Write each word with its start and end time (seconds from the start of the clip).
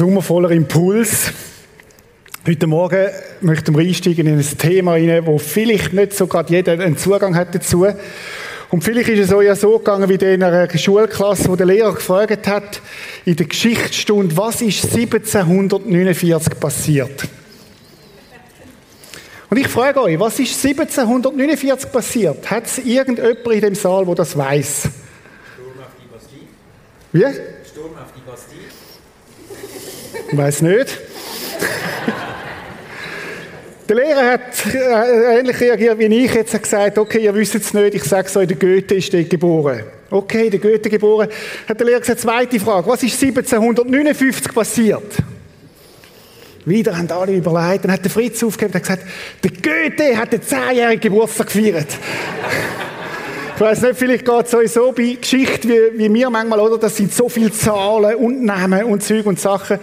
Ein 0.00 0.06
sommervoller 0.06 0.50
Impuls. 0.52 1.30
Heute 2.46 2.66
Morgen 2.66 3.10
möchten 3.42 3.76
wir 3.76 3.86
einsteigen 3.86 4.26
in 4.26 4.38
ein 4.38 4.58
Thema 4.58 4.92
rein, 4.92 5.26
wo 5.26 5.36
vielleicht 5.36 5.92
nicht 5.92 6.14
so 6.14 6.26
gerade 6.26 6.50
jeder 6.50 6.72
einen 6.72 6.96
Zugang 6.96 7.36
hat 7.36 7.54
dazu. 7.54 7.86
Und 8.70 8.82
vielleicht 8.82 9.10
ist 9.10 9.26
es 9.28 9.32
euch 9.34 9.44
ja 9.44 9.54
so 9.54 9.76
gegangen 9.76 10.08
wie 10.08 10.14
in 10.14 10.42
einer 10.42 10.70
Schulklasse, 10.70 11.50
wo 11.50 11.56
der 11.56 11.66
Lehrer 11.66 11.92
gefragt 11.92 12.48
hat, 12.48 12.80
in 13.26 13.36
der 13.36 13.44
Geschichtsstunde, 13.44 14.34
was 14.38 14.62
ist 14.62 14.84
1749 14.84 16.58
passiert? 16.58 17.28
Und 19.50 19.58
ich 19.58 19.68
frage 19.68 20.00
euch, 20.00 20.18
was 20.18 20.38
ist 20.38 20.64
1749 20.64 21.92
passiert? 21.92 22.50
Hat 22.50 22.64
es 22.64 22.78
irgendjemand 22.78 23.46
in 23.48 23.60
dem 23.60 23.74
Saal, 23.74 24.06
wo 24.06 24.14
das 24.14 24.34
weiß? 24.34 24.80
Sturm 24.80 25.78
auf 25.78 25.92
die 26.02 26.08
Bastille. 26.08 26.46
Wie? 27.12 27.68
Sturm 27.68 27.92
auf 27.98 28.12
die 28.16 28.30
Bastille. 28.30 28.69
Weiß 30.32 30.62
nicht. 30.62 30.98
Der 33.88 33.96
Lehrer 33.96 34.32
hat 34.32 34.66
äh, 34.72 35.40
ähnlich 35.40 35.60
reagiert 35.60 35.98
wie 35.98 36.04
ich. 36.04 36.32
Jetzt 36.32 36.54
hat 36.54 36.62
gesagt, 36.62 36.96
okay, 36.96 37.18
ihr 37.24 37.34
wisst 37.34 37.56
es 37.56 37.74
nicht, 37.74 37.94
ich 37.94 38.04
sage 38.04 38.28
es 38.28 38.36
euch, 38.36 38.46
der 38.46 38.56
Goethe 38.56 38.94
ist 38.94 39.12
dort 39.12 39.28
geboren. 39.28 39.82
Okay, 40.08 40.48
der 40.48 40.60
Goethe 40.60 40.88
geboren. 40.88 41.28
Hat 41.68 41.80
der 41.80 41.86
Lehrer 41.86 41.98
gesagt, 41.98 42.20
zweite 42.20 42.60
Frage, 42.60 42.88
was 42.88 43.02
ist 43.02 43.20
1759 43.20 44.54
passiert? 44.54 45.16
Wieder 46.64 46.96
haben 46.96 47.10
alle 47.10 47.32
überlegt. 47.32 47.84
Dann 47.84 47.92
hat 47.92 48.04
der 48.04 48.12
Fritz 48.12 48.40
aufgegeben 48.44 48.74
und 48.74 48.82
gesagt, 48.82 49.02
der 49.42 49.50
Goethe 49.50 50.16
hat 50.16 50.32
den 50.32 50.40
10-jährigen 50.40 51.00
Geburtstag 51.00 51.48
gefeiert. 51.48 51.88
Ich 53.60 53.66
weiß 53.66 53.82
nicht, 53.82 53.98
vielleicht 53.98 54.24
geht 54.24 54.46
es 54.46 54.54
euch 54.54 54.72
so 54.72 54.90
bei 54.90 55.18
Geschichte 55.20 55.68
wie, 55.68 55.98
wie 55.98 56.08
mir 56.08 56.30
manchmal, 56.30 56.60
oder? 56.60 56.78
Das 56.78 56.96
sind 56.96 57.12
so 57.12 57.28
viele 57.28 57.52
Zahlen 57.52 58.14
und 58.14 58.42
Namen 58.42 58.84
und 58.84 59.02
Zeug 59.02 59.26
und 59.26 59.38
Sachen. 59.38 59.78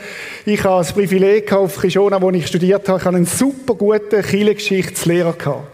Ich 0.48 0.64
habe 0.64 0.80
das 0.80 0.94
Privileg 0.94 1.54
auf 1.54 1.80
Kishona, 1.80 2.20
wo 2.20 2.32
ich 2.32 2.48
studiert 2.48 2.90
habe, 2.90 2.98
ich 2.98 3.06
habe 3.06 3.18
einen 3.18 3.28
super 3.28 3.76
guten 3.76 4.24
Kirchengeschichtslehrer 4.24 5.34
gehabt. 5.34 5.68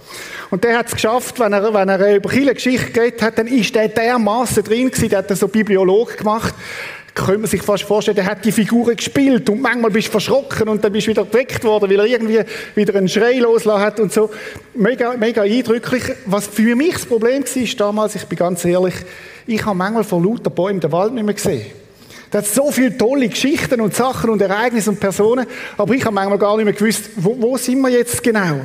Und 0.52 0.66
der 0.66 0.80
hat 0.80 0.88
es 0.88 0.96
geschafft, 0.96 1.40
wenn 1.40 1.54
er, 1.54 1.74
wenn 1.74 1.88
er 1.88 2.18
über 2.18 2.30
Kirchengeschichte 2.30 2.92
geredet 2.92 3.22
hat, 3.22 3.38
dann 3.38 3.48
ist 3.48 3.74
der 3.74 3.88
dermaßen 3.88 4.66
drin 4.66 4.92
gewesen, 4.92 5.08
der 5.08 5.20
hat 5.20 5.38
so 5.38 5.48
Bibliolog 5.48 6.18
gemacht 6.18 6.54
könnte 7.16 7.40
man 7.40 7.48
sich 7.48 7.62
fast 7.62 7.84
vorstellen, 7.84 8.16
der 8.16 8.26
hat 8.26 8.44
die 8.44 8.52
Figuren 8.52 8.96
gespielt 8.96 9.50
und 9.50 9.62
manchmal 9.62 9.92
bist 9.92 10.08
du 10.08 10.12
verschrocken 10.12 10.68
und 10.68 10.84
dann 10.84 10.92
bist 10.92 11.08
du 11.08 11.12
wieder 11.12 11.26
geweckt 11.26 11.64
worden, 11.64 11.90
weil 11.90 12.00
er 12.00 12.06
irgendwie 12.06 12.40
wieder 12.76 12.96
einen 12.96 13.08
Schrei 13.08 13.38
loslassen 13.38 13.82
hat 13.82 14.00
und 14.00 14.12
so. 14.12 14.32
Mega, 14.74 15.16
mega 15.16 15.44
eindrücklich. 15.44 16.04
Was 16.26 16.48
für 16.48 16.76
mich 16.76 16.94
das 16.94 17.06
Problem 17.06 17.44
war 17.44 17.76
damals, 17.78 18.16
ich 18.16 18.26
bin 18.26 18.38
ganz 18.38 18.66
ehrlich, 18.66 18.96
ich 19.46 19.64
habe 19.64 19.78
manchmal 19.78 20.04
vor 20.04 20.24
lauter 20.24 20.50
Bäumen 20.50 20.80
den 20.80 20.92
Wald 20.92 21.14
nicht 21.14 21.26
mehr 21.26 21.36
gesehen. 21.36 21.66
Da 22.32 22.40
hat 22.40 22.48
so 22.48 22.72
viele 22.72 22.98
tolle 22.98 23.30
Geschichten 23.30 23.80
und 23.80 23.94
Sachen 23.94 24.32
und 24.32 24.42
Ereignisse 24.42 24.90
und 24.90 25.00
Personen, 25.00 25.46
aber 25.78 25.94
ich 25.94 26.04
habe 26.04 26.16
manchmal 26.16 26.40
gar 26.40 26.56
nicht 26.56 26.66
mehr 26.66 26.74
gewusst, 26.74 27.12
wo, 27.18 27.36
wo 27.40 27.58
sind 27.58 27.80
wir 27.82 27.90
jetzt 27.90 28.24
genau? 28.24 28.62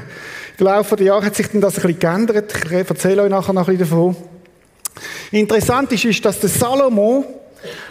Im 0.58 0.66
Laufe 0.66 0.96
der 0.96 1.06
Jahre 1.06 1.26
hat 1.26 1.36
sich 1.36 1.48
dann 1.48 1.60
das 1.60 1.76
ein 1.76 1.82
bisschen 1.82 1.98
geändert. 2.00 2.52
Ich 2.64 2.72
erzähle 2.72 3.22
euch 3.22 3.30
nachher 3.30 3.52
noch 3.52 3.69
ein 3.69 3.76
bisschen 3.76 3.91
davon. 3.91 4.16
Interessant 5.30 5.92
ist, 5.92 6.04
ist 6.06 6.25
dass 6.25 6.41
der 6.41 6.48
Salomo, 6.48 7.38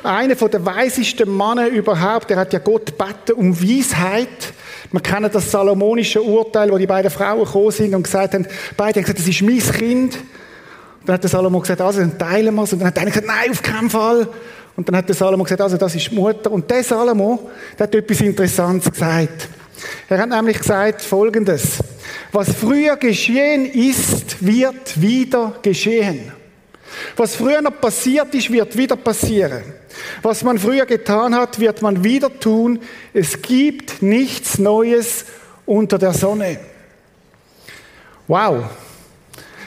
einer 0.04 0.36
der 0.36 0.66
weisesten 0.66 1.36
Männer 1.36 1.68
überhaupt, 1.68 2.30
der 2.30 2.38
hat 2.38 2.54
ja 2.54 2.60
Gott 2.60 2.98
gebeten 2.98 3.34
um 3.34 3.62
Weisheit. 3.62 4.54
Wir 4.92 5.02
kennen 5.02 5.30
das 5.32 5.52
salomonische 5.52 6.22
Urteil, 6.22 6.72
wo 6.72 6.78
die 6.78 6.88
beiden 6.88 7.12
Frauen 7.12 7.44
gekommen 7.44 7.72
sind 7.72 7.94
und 7.94 8.04
gesagt 8.04 8.34
haben, 8.34 8.48
beide 8.78 9.00
haben 9.00 9.04
gesagt, 9.04 9.20
das 9.20 9.28
ist 9.28 9.42
mein 9.42 9.60
Kind. 9.60 10.16
Und 10.16 11.10
dann 11.10 11.16
hat 11.16 11.24
der 11.24 11.30
Salomo 11.30 11.60
gesagt, 11.60 11.82
also 11.82 12.00
dann 12.00 12.18
teilen 12.18 12.56
wir 12.56 12.64
es. 12.64 12.74
Und 12.74 12.80
dann 12.80 12.88
hat 12.88 12.98
einer 12.98 13.12
gesagt, 13.12 13.28
nein, 13.28 13.52
auf 13.52 13.62
keinen 13.62 13.90
Fall. 13.90 14.28
Und 14.76 14.88
dann 14.88 14.96
hat 14.96 15.08
der 15.08 15.16
Salomo 15.16 15.44
gesagt, 15.44 15.62
also 15.62 15.78
das 15.78 15.96
ist 15.96 16.12
die 16.12 16.16
Mutter. 16.16 16.52
Und 16.52 16.70
der 16.70 16.84
Salomo, 16.84 17.50
der 17.78 17.88
hat 17.88 17.96
etwas 17.96 18.22
Interessantes 18.22 18.92
gesagt. 18.92 19.50
Er 20.08 20.20
hat 20.20 20.30
nämlich 20.30 20.60
gesagt 20.60 21.02
Folgendes. 21.02 21.80
Was 22.32 22.54
früher 22.54 22.96
geschehen 22.96 23.66
ist, 23.66 24.46
wird 24.46 25.02
wieder 25.02 25.56
geschehen. 25.62 26.32
Was 27.16 27.36
früher 27.36 27.62
noch 27.62 27.80
passiert 27.80 28.34
ist, 28.36 28.52
wird 28.52 28.78
wieder 28.78 28.96
passieren. 28.96 29.64
Was 30.22 30.44
man 30.44 30.58
früher 30.58 30.86
getan 30.86 31.36
hat, 31.36 31.60
wird 31.60 31.82
man 31.82 32.04
wieder 32.04 32.40
tun. 32.40 32.80
Es 33.14 33.42
gibt 33.42 34.02
nichts 34.02 34.60
Neues 34.60 35.26
unter 35.66 35.98
der 35.98 36.14
Sonne. 36.14 36.60
Wow. 38.28 38.66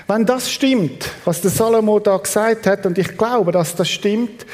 Wenn 0.06 0.26
das 0.26 0.50
stimmt, 0.50 1.08
was 1.24 1.40
der 1.40 1.52
Salomo 1.52 2.00
da 2.00 2.16
gesagt 2.16 2.66
hat, 2.66 2.84
und 2.84 2.98
ich 2.98 3.16
glaube, 3.16 3.52
dass 3.52 3.76
das 3.76 3.88
stimmt, 3.88 4.44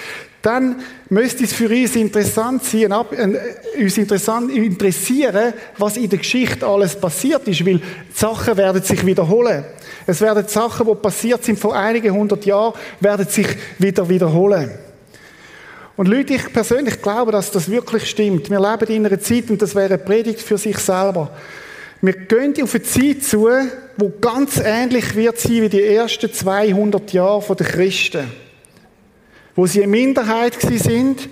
dann 0.46 0.76
müsste 1.08 1.42
es 1.42 1.52
für 1.52 1.68
uns 1.68 1.96
interessant 1.96 2.62
sein, 2.62 2.92
äh, 2.92 3.82
uns 3.82 3.98
interessant, 3.98 4.52
interessieren, 4.52 5.52
was 5.76 5.96
in 5.96 6.08
der 6.08 6.20
Geschichte 6.20 6.64
alles 6.64 6.94
passiert 6.94 7.48
ist, 7.48 7.66
weil 7.66 7.80
Sachen 8.14 8.56
werden 8.56 8.80
sich 8.80 9.04
wiederholen. 9.04 9.64
Es 10.06 10.20
werden 10.20 10.46
Sachen, 10.46 10.86
die 10.86 10.94
passiert 10.94 11.42
sind 11.42 11.58
vor 11.58 11.74
einigen 11.74 12.14
hundert 12.14 12.46
Jahren, 12.46 12.74
werden 13.00 13.26
sich 13.26 13.48
wieder 13.78 14.08
wiederholen. 14.08 14.70
Und 15.96 16.06
Leute, 16.06 16.34
ich 16.34 16.52
persönlich 16.52 17.02
glaube, 17.02 17.32
dass 17.32 17.50
das 17.50 17.68
wirklich 17.68 18.08
stimmt. 18.08 18.48
Wir 18.48 18.60
leben 18.60 18.92
in 18.92 19.06
einer 19.06 19.18
Zeit, 19.18 19.50
und 19.50 19.60
das 19.60 19.74
wäre 19.74 19.94
eine 19.94 19.98
Predigt 19.98 20.42
für 20.42 20.58
sich 20.58 20.78
selber. 20.78 21.32
Wir 22.00 22.12
gehen 22.12 22.54
auf 22.62 22.72
eine 22.72 22.84
Zeit 22.84 23.24
zu, 23.24 23.48
wo 23.96 24.12
ganz 24.20 24.60
ähnlich 24.64 25.16
wird 25.16 25.40
sein 25.40 25.62
wie 25.62 25.68
die 25.68 25.82
ersten 25.82 26.32
200 26.32 27.12
Jahre 27.12 27.56
der 27.56 27.66
Christen. 27.66 28.45
Wo 29.56 29.66
sie 29.66 29.82
eine 29.82 29.90
Minderheit 29.90 30.54
sind, 30.60 31.28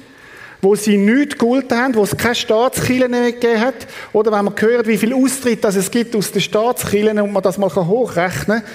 wo 0.64 0.74
sie 0.74 0.96
nichts 0.96 1.38
geholfen 1.38 1.76
haben, 1.78 1.94
wo 1.94 2.02
es 2.02 2.16
keine 2.16 2.34
Staatskirche 2.34 3.08
mehr 3.08 3.32
gegeben 3.32 3.60
hat. 3.60 3.86
Oder 4.12 4.32
wenn 4.32 4.46
man 4.46 4.54
hört, 4.56 4.88
wie 4.88 4.96
viel 4.96 5.14
Austritt 5.14 5.62
das 5.62 5.76
es 5.76 5.90
gibt 5.90 6.16
aus 6.16 6.32
den 6.32 6.40
Staatskirchen 6.40 7.20
und 7.20 7.32
man 7.32 7.42
das 7.42 7.58
mal 7.58 7.72
hochrechnen 7.72 8.62
kann, 8.62 8.72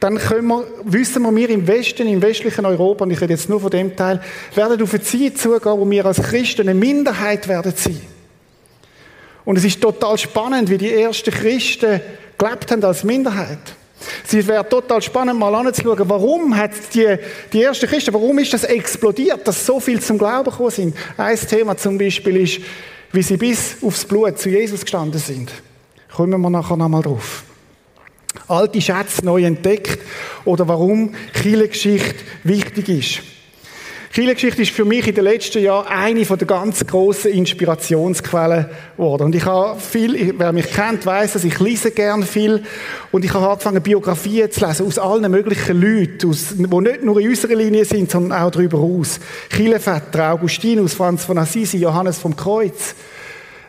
dann 0.00 0.18
können 0.18 0.48
wir, 0.48 0.64
wissen 0.84 1.22
wir, 1.22 1.34
wir 1.34 1.50
im 1.50 1.66
Westen, 1.66 2.08
im 2.08 2.22
westlichen 2.22 2.66
Europa, 2.66 3.04
und 3.04 3.12
ich 3.12 3.20
rede 3.20 3.34
jetzt 3.34 3.48
nur 3.48 3.60
von 3.60 3.70
dem 3.70 3.94
Teil, 3.94 4.20
werden 4.54 4.82
auf 4.82 4.92
eine 4.92 5.02
Zeit 5.02 5.38
zugehen, 5.38 5.78
wo 5.78 5.88
wir 5.88 6.06
als 6.06 6.20
Christen 6.20 6.62
eine 6.62 6.74
Minderheit 6.74 7.46
werden 7.46 7.72
sein. 7.76 8.00
Und 9.44 9.58
es 9.58 9.64
ist 9.64 9.80
total 9.80 10.18
spannend, 10.18 10.70
wie 10.70 10.78
die 10.78 10.92
ersten 10.92 11.32
Christen 11.32 12.00
gelebt 12.36 12.70
haben 12.70 12.84
als 12.84 13.04
Minderheit. 13.04 13.58
Es 14.26 14.46
wäre 14.46 14.68
total 14.68 15.02
spannend, 15.02 15.38
mal 15.38 15.54
anzuschauen, 15.54 16.08
warum 16.08 16.56
hat 16.56 16.72
die, 16.94 17.16
die 17.52 17.62
ersten 17.62 17.86
Christen, 17.86 18.14
warum 18.14 18.38
ist 18.38 18.52
das 18.52 18.64
explodiert, 18.64 19.46
dass 19.46 19.64
so 19.64 19.80
viel 19.80 20.00
zum 20.00 20.18
Glauben 20.18 20.50
gekommen 20.50 20.70
sind. 20.70 20.96
Ein 21.16 21.36
Thema 21.38 21.76
zum 21.76 21.98
Beispiel 21.98 22.36
ist, 22.38 22.60
wie 23.12 23.22
sie 23.22 23.36
bis 23.36 23.76
aufs 23.82 24.04
Blut 24.04 24.38
zu 24.38 24.48
Jesus 24.48 24.82
gestanden 24.82 25.20
sind. 25.20 25.50
Kommen 26.14 26.40
wir 26.40 26.50
nachher 26.50 26.76
nochmal 26.76 27.02
drauf. 27.02 27.44
Alte 28.48 28.80
Schätze 28.80 29.24
neu 29.24 29.44
entdeckt 29.44 29.98
oder 30.44 30.66
warum 30.66 31.14
Kirchengeschichte 31.32 32.24
wichtig 32.44 32.88
ist. 32.88 33.31
Kirchengeschichte 34.12 34.60
ist 34.60 34.72
für 34.72 34.84
mich 34.84 35.08
in 35.08 35.14
den 35.14 35.24
letzten 35.24 35.62
Jahren 35.62 35.86
eine 35.86 36.26
von 36.26 36.36
der 36.36 36.46
ganz 36.46 36.86
grossen 36.86 37.32
Inspirationsquellen 37.32 38.66
geworden. 38.94 39.22
Und 39.22 39.34
ich 39.34 39.46
habe 39.46 39.80
viel, 39.80 40.34
wer 40.36 40.52
mich 40.52 40.70
kennt, 40.70 41.06
weiß, 41.06 41.32
dass 41.32 41.44
ich 41.44 41.58
lese 41.58 41.92
gern 41.92 42.22
viel. 42.22 42.62
Und 43.10 43.24
ich 43.24 43.32
habe 43.32 43.48
angefangen, 43.48 43.82
Biografien 43.82 44.50
zu 44.50 44.66
lesen 44.66 44.86
aus 44.86 44.98
allen 44.98 45.30
möglichen 45.30 45.80
Leuten, 45.80 46.28
aus, 46.28 46.48
die 46.50 46.62
nicht 46.62 47.02
nur 47.02 47.18
in 47.20 47.30
unserer 47.30 47.54
Linie 47.54 47.86
sind, 47.86 48.10
sondern 48.10 48.38
auch 48.38 48.50
darüber 48.50 48.80
aus. 48.80 49.18
Kirchenväter, 49.48 50.32
Augustinus, 50.32 50.92
Franz 50.92 51.24
von 51.24 51.38
Assisi, 51.38 51.78
Johannes 51.78 52.18
vom 52.18 52.36
Kreuz, 52.36 52.94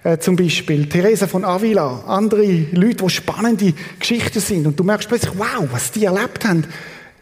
äh, 0.03 0.17
zum 0.17 0.35
Beispiel, 0.35 0.89
Teresa 0.89 1.25
von 1.25 1.45
Avila, 1.45 2.03
andere 2.05 2.65
Leute, 2.73 3.05
die 3.05 3.09
spannende 3.09 3.73
Geschichten 3.97 4.41
sind. 4.41 4.67
Und 4.67 4.77
du 4.77 4.83
merkst 4.83 5.07
plötzlich, 5.07 5.31
wow, 5.37 5.69
was 5.71 5.93
die 5.93 6.03
erlebt 6.03 6.43
haben. 6.43 6.65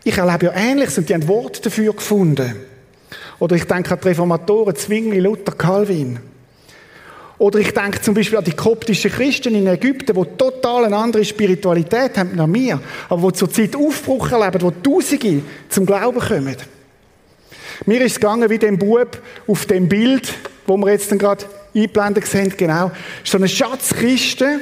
Ich 0.03 0.17
erlebe 0.17 0.47
ja 0.47 0.53
Ähnliches 0.55 0.97
und 0.97 1.07
die 1.07 1.13
haben 1.13 1.27
Worte 1.27 1.61
dafür 1.61 1.93
gefunden. 1.93 2.70
Oder 3.39 3.55
ich 3.55 3.65
denke 3.65 3.91
an 3.93 3.99
die 4.01 4.07
Reformatoren, 4.09 4.75
Zwingli, 4.75 5.19
Luther, 5.19 5.53
Calvin. 5.53 6.19
Oder 7.37 7.57
ich 7.57 7.73
denke 7.73 7.99
zum 8.01 8.13
Beispiel 8.13 8.37
an 8.37 8.43
die 8.43 8.51
koptischen 8.51 9.09
Christen 9.09 9.55
in 9.55 9.65
Ägypten, 9.65 10.13
die 10.15 10.37
total 10.37 10.85
eine 10.85 10.95
andere 10.95 11.25
Spiritualität 11.25 12.15
haben 12.17 12.39
als 12.39 12.53
wir, 12.53 12.79
aber 13.09 13.31
die 13.31 13.37
zur 13.37 13.49
Zeit 13.49 13.75
Aufbruch 13.75 14.31
erleben, 14.31 14.61
wo 14.61 14.69
Tausende 14.69 15.41
zum 15.67 15.87
Glauben 15.87 16.19
kommen. 16.19 16.55
Mir 17.87 18.01
ist 18.01 18.11
es 18.11 18.19
gegangen 18.19 18.47
wie 18.47 18.59
dem 18.59 18.77
Bub 18.77 19.19
auf 19.47 19.65
dem 19.65 19.89
Bild, 19.89 20.31
wo 20.67 20.77
wir 20.77 20.91
jetzt 20.91 21.09
gerade 21.17 21.45
eingeblendet 21.73 22.27
sehen, 22.27 22.53
genau. 22.55 22.91
ist 23.23 23.31
so 23.31 23.39
eine 23.39 23.47
Schatzkiste. 23.47 24.59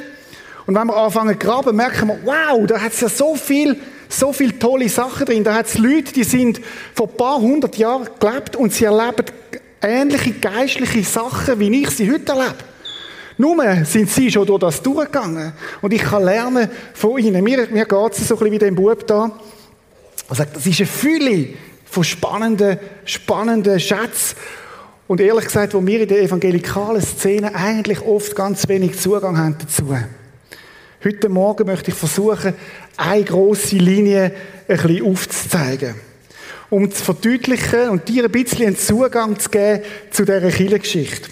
Und 0.66 0.74
wenn 0.74 0.86
wir 0.86 0.96
anfangen 0.96 1.38
zu 1.38 1.46
graben, 1.46 1.76
merken 1.76 2.08
wir, 2.08 2.18
wow, 2.24 2.66
da 2.66 2.80
hat 2.80 2.92
es 2.92 3.00
ja 3.00 3.10
so 3.10 3.34
viel 3.34 3.76
so 4.10 4.32
viele 4.32 4.58
tolle 4.58 4.88
Sachen 4.88 5.26
drin. 5.26 5.44
Da 5.44 5.54
hat 5.54 5.66
es 5.66 5.78
Leute, 5.78 6.12
die 6.12 6.24
sind 6.24 6.60
vor 6.94 7.08
ein 7.08 7.16
paar 7.16 7.40
hundert 7.40 7.76
Jahren 7.76 8.08
gelebt 8.18 8.56
und 8.56 8.72
sie 8.72 8.84
erleben 8.84 9.24
ähnliche 9.80 10.32
geistliche 10.32 11.04
Sachen, 11.04 11.58
wie 11.58 11.82
ich 11.82 11.90
sie 11.90 12.10
heute 12.10 12.32
erlebe. 12.32 12.56
Nur 13.38 13.56
sind 13.86 14.10
sie 14.10 14.30
schon 14.30 14.46
durch 14.46 14.60
das 14.60 14.82
durchgegangen. 14.82 15.54
Und 15.80 15.94
ich 15.94 16.02
kann 16.02 16.24
lernen 16.24 16.68
von 16.92 17.18
ihnen. 17.18 17.42
Mir, 17.42 17.68
mir 17.70 17.86
geht 17.86 18.12
es 18.12 18.28
so 18.28 18.34
ein 18.34 18.38
bisschen 18.38 18.52
wie 18.52 18.58
dem 18.58 18.74
Bub 18.74 19.06
da. 19.06 19.30
Er 20.28 20.36
sagt, 20.36 20.56
das 20.56 20.66
ist 20.66 20.80
eine 20.80 20.86
Fülle 20.86 21.48
von 21.86 22.04
spannenden, 22.04 22.78
spannenden 23.06 23.80
Schätzen. 23.80 24.36
Und 25.08 25.20
ehrlich 25.20 25.46
gesagt, 25.46 25.72
wo 25.72 25.84
wir 25.84 26.02
in 26.02 26.08
der 26.08 26.20
evangelikalen 26.20 27.00
Szene 27.00 27.54
eigentlich 27.54 28.02
oft 28.02 28.36
ganz 28.36 28.68
wenig 28.68 29.00
Zugang 29.00 29.38
haben 29.38 29.56
dazu. 29.58 29.96
Heute 31.02 31.30
Morgen 31.30 31.66
möchte 31.66 31.92
ich 31.92 31.96
versuchen, 31.96 32.52
eine 32.98 33.24
grosse 33.24 33.76
Linie 33.76 34.32
ein 34.68 34.76
bisschen 34.76 35.02
aufzuzeigen. 35.02 35.94
Um 36.68 36.90
zu 36.90 37.02
verdeutlichen 37.02 37.88
und 37.88 38.06
dir 38.06 38.24
ein 38.24 38.30
bisschen 38.30 38.66
einen 38.66 38.76
Zugang 38.76 39.38
zu 39.38 39.48
geben 39.48 39.80
zu 40.10 40.26
dieser 40.26 40.50
Kirchengeschichte. 40.50 41.30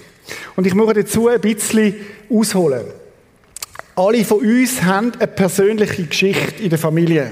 Und 0.57 0.67
ich 0.67 0.75
muss 0.75 0.95
dazu 0.95 1.29
ein 1.29 1.43
bisschen 1.43 1.97
ausholen. 2.31 2.87
Alle 3.95 4.25
von 4.25 4.39
uns 4.39 4.83
haben 4.83 5.13
eine 5.19 5.27
persönliche 5.27 6.03
Geschichte 6.05 6.63
in 6.63 6.71
der 6.71 6.79
Familie. 6.79 7.31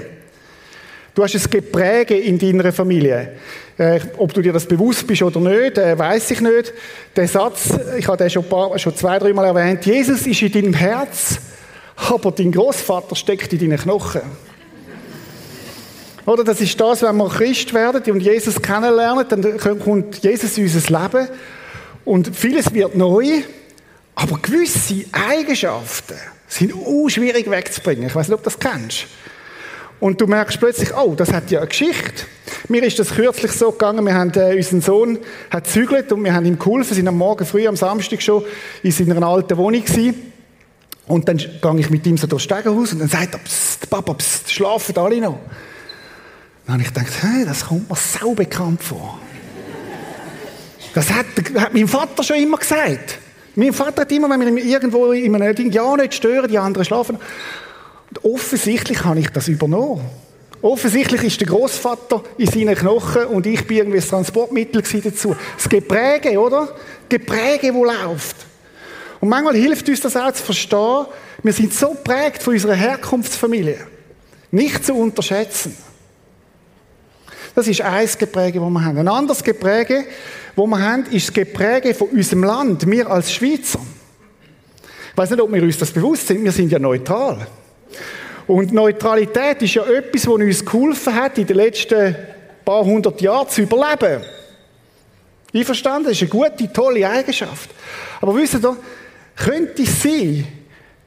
Du 1.15 1.23
hast 1.23 1.33
ein 1.33 1.49
Gepräge 1.49 2.19
in 2.19 2.37
deiner 2.37 2.71
Familie. 2.71 3.31
Äh, 3.79 3.99
ob 4.15 4.31
du 4.31 4.43
dir 4.43 4.53
das 4.53 4.67
bewusst 4.67 5.07
bist 5.07 5.23
oder 5.23 5.39
nicht, 5.39 5.79
äh, 5.79 5.97
weiß 5.97 6.29
ich 6.29 6.41
nicht. 6.41 6.71
Der 7.15 7.27
Satz, 7.27 7.73
ich 7.97 8.07
habe 8.07 8.17
den 8.17 8.29
schon, 8.29 8.43
paar, 8.43 8.77
schon 8.77 8.95
zwei, 8.95 9.17
dreimal 9.17 9.45
erwähnt, 9.45 9.83
Jesus 9.87 10.27
ist 10.27 10.39
in 10.43 10.51
deinem 10.51 10.73
Herz, 10.75 11.39
aber 11.97 12.31
dein 12.31 12.51
Großvater 12.51 13.15
steckt 13.15 13.51
in 13.53 13.59
deinen 13.59 13.77
Knochen. 13.77 14.21
Oder 16.25 16.43
das 16.43 16.61
ist 16.61 16.79
das, 16.79 17.01
wenn 17.01 17.17
wir 17.17 17.29
Christ 17.29 17.73
werden 17.73 18.13
und 18.13 18.19
Jesus 18.19 18.61
kennenlernen, 18.61 19.25
dann 19.29 19.79
kommt 19.79 20.23
Jesus 20.23 20.57
in 20.57 20.65
unser 20.65 21.01
Leben 21.01 21.29
und 22.05 22.35
vieles 22.35 22.73
wird 22.73 22.95
neu, 22.95 23.41
aber 24.15 24.37
gewisse 24.39 25.05
Eigenschaften 25.11 26.15
sind 26.47 26.73
auch 26.73 27.07
schwierig 27.09 27.49
wegzubringen. 27.49 28.07
Ich 28.07 28.15
weiß 28.15 28.27
nicht, 28.27 28.35
ob 28.35 28.43
du 28.43 28.49
das 28.49 28.59
kennst. 28.59 29.07
Und 29.99 30.21
du 30.21 30.27
merkst 30.27 30.59
plötzlich, 30.59 30.95
oh, 30.95 31.15
das 31.15 31.33
hat 31.33 31.49
ja 31.49 31.59
eine 31.59 31.67
Geschichte. 31.67 32.25
Mir 32.67 32.83
ist 32.83 32.99
das 32.99 33.09
kürzlich 33.09 33.51
so 33.51 33.71
gegangen, 33.71 34.05
wir 34.05 34.13
haben, 34.13 34.31
äh, 34.35 34.55
unseren 34.55 34.81
Sohn 34.81 35.19
hat 35.49 35.67
zügelt 35.67 36.11
und 36.11 36.23
wir 36.23 36.33
haben 36.33 36.45
ihm 36.45 36.59
geholfen, 36.59 36.93
sind 36.93 37.07
am 37.07 37.17
Morgen 37.17 37.45
früh, 37.45 37.67
am 37.67 37.75
Samstag 37.75 38.21
schon 38.21 38.43
in 38.83 38.91
seiner 38.91 39.25
alten 39.25 39.57
Wohnung 39.57 39.83
gewesen. 39.83 40.33
Und 41.07 41.27
dann 41.29 41.37
gehe 41.37 41.79
ich 41.79 41.89
mit 41.89 42.05
ihm 42.05 42.17
so 42.17 42.27
durchs 42.27 42.43
Stegenhaus 42.43 42.91
und 42.91 42.99
dann 42.99 43.07
sagt 43.07 43.33
er, 43.33 43.39
psst, 43.39 43.89
Papa, 43.89 44.13
psst, 44.13 44.51
schlafen 44.51 44.97
alle 44.97 45.21
noch. 45.21 45.39
Dann 46.65 46.73
habe 46.73 46.83
ich 46.83 46.93
gedacht, 46.93 47.13
hey, 47.21 47.45
das 47.45 47.65
kommt 47.65 47.89
mir 47.89 47.95
sau 47.95 48.33
bekannt 48.33 48.83
vor. 48.83 49.19
Das 50.93 51.09
hat, 51.11 51.25
hat 51.55 51.73
mein 51.73 51.87
Vater 51.87 52.23
schon 52.23 52.37
immer 52.37 52.57
gesagt. 52.57 53.19
Mein 53.55 53.71
Vater 53.71 54.01
hat 54.01 54.11
immer, 54.11 54.29
wenn 54.29 54.55
wir 54.55 54.63
irgendwo 54.63 55.11
in 55.11 55.33
einem 55.33 55.55
Ding, 55.55 55.71
ja, 55.71 55.95
nicht 55.95 56.13
stören, 56.13 56.49
die 56.49 56.57
anderen 56.57 56.85
schlafen. 56.85 57.17
Und 58.09 58.25
offensichtlich 58.25 59.03
habe 59.03 59.19
ich 59.19 59.29
das 59.29 59.47
übernommen. 59.47 60.01
Offensichtlich 60.61 61.23
ist 61.23 61.39
der 61.39 61.47
Großvater 61.47 62.23
in 62.37 62.47
seinen 62.47 62.75
Knochen 62.75 63.25
und 63.27 63.45
ich 63.45 63.65
bin 63.67 63.77
irgendwie 63.77 63.99
das 63.99 64.09
Transportmittel 64.09 64.81
dazu. 64.81 65.35
Das 65.55 65.69
Gepräge, 65.69 66.39
oder? 66.39 66.69
Gepräge, 67.07 67.73
wo 67.73 67.85
läuft. 67.85 68.46
Und 69.19 69.29
manchmal 69.29 69.55
hilft 69.55 69.87
uns 69.89 70.01
das 70.01 70.15
auch 70.15 70.31
zu 70.31 70.43
verstehen, 70.43 71.05
wir 71.43 71.53
sind 71.53 71.73
so 71.73 71.95
prägt 72.03 72.43
von 72.43 72.53
unserer 72.53 72.73
Herkunftsfamilie. 72.73 73.79
Nicht 74.51 74.85
zu 74.85 74.93
unterschätzen. 74.93 75.75
Das 77.55 77.67
ist 77.67 77.81
ein 77.81 78.07
Gepräge, 78.19 78.59
das 78.59 78.69
wir 78.69 78.85
haben. 78.85 78.97
Ein 78.99 79.07
anderes 79.07 79.43
Gepräge, 79.43 80.05
das 80.55 80.65
wir 80.65 80.79
haben, 80.79 81.05
ist 81.07 81.27
das 81.27 81.33
Gepräge 81.33 81.93
von 81.93 82.09
unserem 82.09 82.43
Land, 82.43 82.89
wir 82.89 83.09
als 83.09 83.31
Schweizer. 83.31 83.79
Ich 85.11 85.17
weiß 85.17 85.31
nicht, 85.31 85.41
ob 85.41 85.51
wir 85.51 85.63
uns 85.63 85.77
das 85.77 85.89
bewusst 85.89 86.27
sind, 86.27 86.43
wir 86.43 86.51
sind 86.51 86.71
ja 86.71 86.77
neutral. 86.77 87.47
Und 88.45 88.71
Neutralität 88.71 89.61
ist 89.63 89.73
ja 89.73 89.83
etwas, 89.85 90.27
was 90.27 90.33
uns 90.33 90.65
geholfen 90.65 91.15
hat, 91.15 91.37
in 91.37 91.47
den 91.47 91.57
letzten 91.57 92.15
paar 92.63 92.85
hundert 92.85 93.19
Jahren 93.21 93.49
zu 93.49 93.61
überleben. 93.61 94.23
Einverstanden? 95.53 96.09
Das 96.09 96.21
ist 96.21 96.21
eine 96.21 96.29
gute, 96.29 96.71
tolle 96.71 97.09
Eigenschaft. 97.09 97.69
Aber 98.21 98.35
wisst 98.35 98.55
ihr, 98.55 98.77
könnte 99.37 99.83
es 99.83 100.03
sein, 100.03 100.45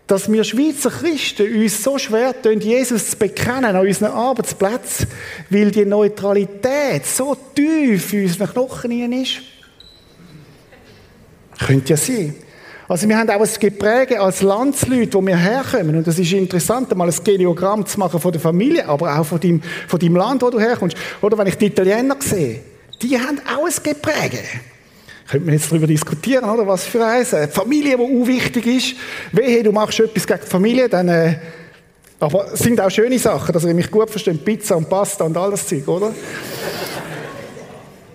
dass 0.06 0.30
wir 0.30 0.42
Schweizer 0.42 0.90
Christen 0.90 1.54
uns 1.54 1.84
so 1.84 1.96
schwer 1.98 2.40
tun, 2.40 2.58
Jesus 2.60 3.10
zu 3.10 3.16
bekennen 3.16 3.76
an 3.76 3.86
unseren 3.86 4.10
Arbeitsplätzen, 4.10 5.06
weil 5.50 5.70
die 5.70 5.84
Neutralität 5.84 7.06
so 7.06 7.36
tief 7.54 8.12
in 8.12 8.24
unseren 8.24 8.48
Knochen 8.48 9.12
ist? 9.12 9.42
Könnte 11.64 11.90
ja 11.90 11.96
sein. 11.96 12.34
Also 12.88 13.08
wir 13.08 13.16
haben 13.16 13.30
auch 13.30 13.40
ein 13.40 13.60
Gepräge 13.60 14.20
als 14.20 14.42
Landsleute, 14.42 15.14
wo 15.14 15.24
wir 15.24 15.36
herkommen. 15.36 15.94
Und 15.94 16.06
das 16.08 16.18
ist 16.18 16.32
interessant, 16.32 16.92
mal 16.96 17.08
ein 17.08 17.14
Geneogramm 17.22 17.86
zu 17.86 18.00
machen 18.00 18.18
von 18.18 18.32
der 18.32 18.40
Familie, 18.40 18.88
aber 18.88 19.16
auch 19.16 19.24
von 19.24 19.38
deinem, 19.38 19.62
von 19.86 20.00
deinem 20.00 20.16
Land, 20.16 20.42
wo 20.42 20.50
du 20.50 20.58
herkommst. 20.58 20.96
Oder 21.22 21.38
wenn 21.38 21.46
ich 21.46 21.56
die 21.56 21.66
Italiener 21.66 22.16
sehe, 22.18 22.58
die 23.00 23.16
haben 23.16 23.38
auch 23.46 23.64
ein 23.64 23.82
Gepräge. 23.84 24.40
Könnte 25.30 25.46
man 25.46 25.54
jetzt 25.54 25.70
darüber 25.70 25.86
diskutieren, 25.86 26.42
oder? 26.50 26.66
Was 26.66 26.84
für 26.84 27.06
eins. 27.06 27.32
Familie, 27.52 27.96
die 27.96 28.02
auch 28.02 28.26
wichtig 28.26 28.66
ist. 28.66 28.96
Wehe, 29.30 29.62
du 29.62 29.70
machst 29.70 30.00
etwas 30.00 30.26
gegen 30.26 30.40
die 30.42 30.46
Familie, 30.46 30.88
dann, 30.88 31.08
äh, 31.08 31.36
aber 32.18 32.52
es 32.52 32.58
sind 32.58 32.80
auch 32.80 32.90
schöne 32.90 33.16
Sachen, 33.16 33.52
dass 33.52 33.64
ihr 33.64 33.72
mich 33.72 33.92
gut 33.92 34.10
versteht. 34.10 34.44
Pizza 34.44 34.76
und 34.76 34.88
Pasta 34.90 35.22
und 35.24 35.36
all 35.36 35.52
das 35.52 35.68
Zeug, 35.68 35.86
oder? 35.86 36.12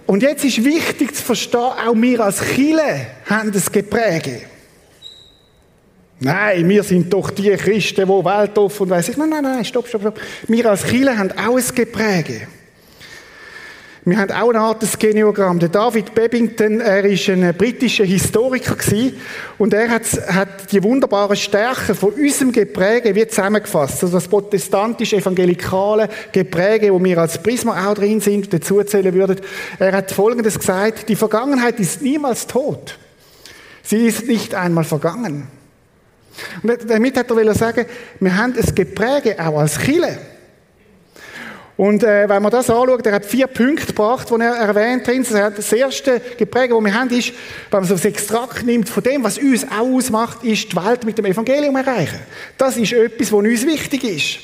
und 0.08 0.24
jetzt 0.24 0.44
ist 0.44 0.64
wichtig 0.66 1.16
zu 1.16 1.24
verstehen, 1.24 1.62
auch 1.88 1.96
wir 1.96 2.20
als 2.20 2.42
Chile 2.54 3.08
haben 3.30 3.50
das 3.54 3.72
Gepräge. 3.72 4.42
Nein, 6.20 6.68
wir 6.68 6.84
sind 6.84 7.14
doch 7.14 7.30
die 7.30 7.50
Christen, 7.52 8.08
die 8.08 8.26
weltoffen 8.26 8.84
und 8.84 8.90
weiss 8.90 9.08
ich. 9.08 9.16
Nein, 9.16 9.30
nein, 9.30 9.44
nein, 9.44 9.64
stopp, 9.64 9.88
stopp, 9.88 10.02
stopp. 10.02 10.20
Wir 10.50 10.70
als 10.70 10.86
Chile 10.86 11.18
haben 11.18 11.32
auch 11.32 11.56
ein 11.56 11.76
Gepräge. 11.76 12.48
Wir 14.08 14.20
haben 14.20 14.32
auch 14.32 14.50
eine 14.50 14.60
Art 14.60 14.84
des 14.84 15.00
Geneogramm. 15.00 15.58
Der 15.58 15.70
David 15.70 16.14
Babington, 16.14 16.80
er 16.80 17.04
ist 17.06 17.28
ein 17.28 17.56
britischer 17.58 18.04
Historiker 18.04 18.76
gewesen, 18.76 19.20
und 19.58 19.74
er 19.74 19.90
hat, 19.90 20.04
hat 20.32 20.72
die 20.72 20.84
wunderbaren 20.84 21.36
Stärken 21.36 21.96
von 21.96 22.14
unserem 22.14 22.52
Gepräge 22.52 23.16
wie 23.16 23.26
zusammengefasst. 23.26 24.04
Also 24.04 24.16
das 24.16 24.28
protestantisch-evangelikale 24.28 26.08
Gepräge, 26.32 26.94
wo 26.94 27.04
wir 27.04 27.18
als 27.18 27.42
Prisma 27.42 27.88
auch 27.88 27.96
drin 27.96 28.22
sind, 28.22 28.54
dazu 28.54 28.84
zählen 28.84 29.12
würden. 29.12 29.42
Er 29.80 29.94
hat 29.94 30.12
Folgendes 30.12 30.60
gesagt, 30.60 31.10
die 31.10 31.16
Vergangenheit 31.16 31.80
ist 31.80 32.04
niemals 32.04 32.46
tot. 32.46 33.00
Sie 33.82 34.06
ist 34.06 34.28
nicht 34.28 34.54
einmal 34.54 34.84
vergangen. 34.84 35.48
Und 36.62 36.78
damit 36.88 37.18
hat 37.18 37.32
er 37.32 37.56
sagen, 37.56 37.88
wir 38.20 38.38
haben 38.38 38.54
ein 38.54 38.76
Gepräge 38.76 39.36
auch 39.40 39.58
als 39.58 39.80
Chile. 39.80 40.16
Und 41.78 42.04
äh, 42.04 42.30
wenn 42.30 42.42
man 42.42 42.52
das 42.52 42.70
anschaut, 42.70 43.06
er 43.06 43.14
hat 43.14 43.26
vier 43.26 43.48
Punkte 43.48 43.88
gebracht, 43.88 44.30
die 44.30 44.42
er 44.42 44.56
erwähnt 44.56 45.08
hat. 45.08 45.58
Das 45.58 45.74
erste 45.74 46.22
Gepräge, 46.38 46.74
das 46.74 46.84
wir 46.84 46.94
haben, 46.94 47.10
ist, 47.10 47.34
wenn 47.70 47.82
man 47.82 47.84
so 47.84 47.96
das 47.96 48.06
Extrakt 48.06 48.66
nimmt 48.66 48.88
von 48.88 49.04
dem, 49.04 49.24
was 49.24 49.38
uns 49.38 49.66
auch 49.66 49.86
ausmacht, 49.86 50.44
ist 50.44 50.72
die 50.72 50.76
Welt 50.76 51.04
mit 51.04 51.18
dem 51.18 51.26
Evangelium 51.26 51.76
erreichen. 51.76 52.20
Das 52.58 52.78
ist 52.78 52.94
etwas, 52.94 53.32
was 53.32 53.40
uns 53.40 53.66
wichtig 53.66 54.04
ist. 54.06 54.40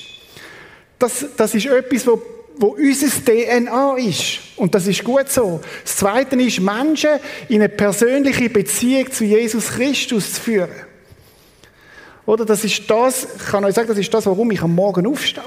Das, 0.99 1.25
das 1.37 1.55
ist 1.55 1.67
etwas, 1.67 2.05
wo, 2.05 2.21
wo 2.57 2.67
unser 2.67 3.07
DNA 3.07 3.95
ist. 3.97 4.39
Und 4.57 4.75
das 4.75 4.85
ist 4.87 5.01
gut 5.01 5.29
so. 5.29 5.61
Das 5.83 5.95
Zweite 5.95 6.35
ist, 6.35 6.59
Menschen 6.59 7.11
in 7.47 7.61
eine 7.61 7.69
persönliche 7.69 8.49
Beziehung 8.49 9.09
zu 9.09 9.23
Jesus 9.23 9.69
Christus 9.69 10.33
zu 10.33 10.41
führen. 10.41 10.91
Oder 12.25 12.43
das 12.43 12.63
ist 12.65 12.89
das, 12.89 13.25
ich 13.37 13.45
kann 13.45 13.63
euch 13.63 13.73
sagen, 13.73 13.87
das 13.87 13.97
ist 13.97 14.13
das, 14.13 14.25
warum 14.25 14.51
ich 14.51 14.61
am 14.61 14.75
Morgen 14.75 15.07
aufstehe. 15.07 15.43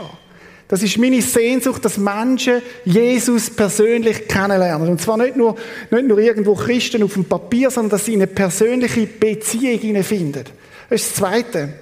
Das 0.69 0.83
ist 0.83 0.97
meine 0.99 1.21
Sehnsucht, 1.21 1.85
dass 1.85 1.99
Menschen 1.99 2.63
Jesus 2.85 3.51
persönlich 3.51 4.27
kennenlernen. 4.27 4.89
Und 4.89 5.01
zwar 5.01 5.19
nicht 5.19 5.37
nur, 5.37 5.57
nicht 5.91 6.07
nur 6.07 6.19
irgendwo 6.19 6.55
Christen 6.55 7.03
auf 7.03 7.15
dem 7.15 7.27
Papier, 7.27 7.71
sondern 7.71 7.91
dass 7.91 8.07
sie 8.07 8.15
eine 8.15 8.27
persönliche 8.27 9.07
Beziehung 9.07 10.03
finden. 10.03 10.45
Das 10.89 11.03
ist 11.03 11.11
das 11.11 11.15
Zweite. 11.17 11.75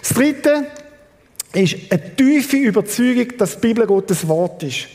Das 0.00 0.14
Dritte 0.14 0.66
ist 1.52 1.76
eine 1.90 2.16
tiefe 2.16 2.56
Überzeugung, 2.56 3.36
dass 3.38 3.54
die 3.54 3.66
Bibel 3.68 3.86
Gottes 3.86 4.26
Wort 4.26 4.62
ist. 4.62 4.88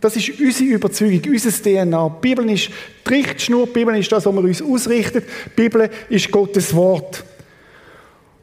Das 0.00 0.16
ist 0.16 0.38
unsere 0.40 0.70
Überzeugung, 0.70 1.32
unser 1.32 1.50
DNA. 1.50 2.08
Die 2.08 2.28
Bibel 2.28 2.50
ist 2.50 2.70
die 3.06 3.14
Richtschnur, 3.14 3.66
die 3.66 3.72
Bibel 3.72 3.96
ist 3.96 4.12
das, 4.12 4.26
was 4.26 4.34
wir 4.34 4.42
uns 4.42 4.62
ausrichten. 4.62 5.22
Die 5.22 5.62
Bibel 5.62 5.90
ist 6.08 6.30
Gottes 6.30 6.74
Wort. 6.74 7.24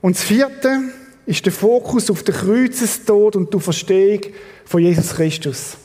Und 0.02 0.16
das 0.16 0.24
Vierte 0.24 0.82
ist 1.26 1.46
der 1.46 1.54
Fokus 1.54 2.10
auf 2.10 2.24
den 2.24 2.36
Kreuzestod 2.36 3.36
und 3.36 3.54
die 3.54 3.60
Verstehung 3.60 4.22
von 4.66 4.82
Jesus 4.82 5.16
Christus. 5.16 5.78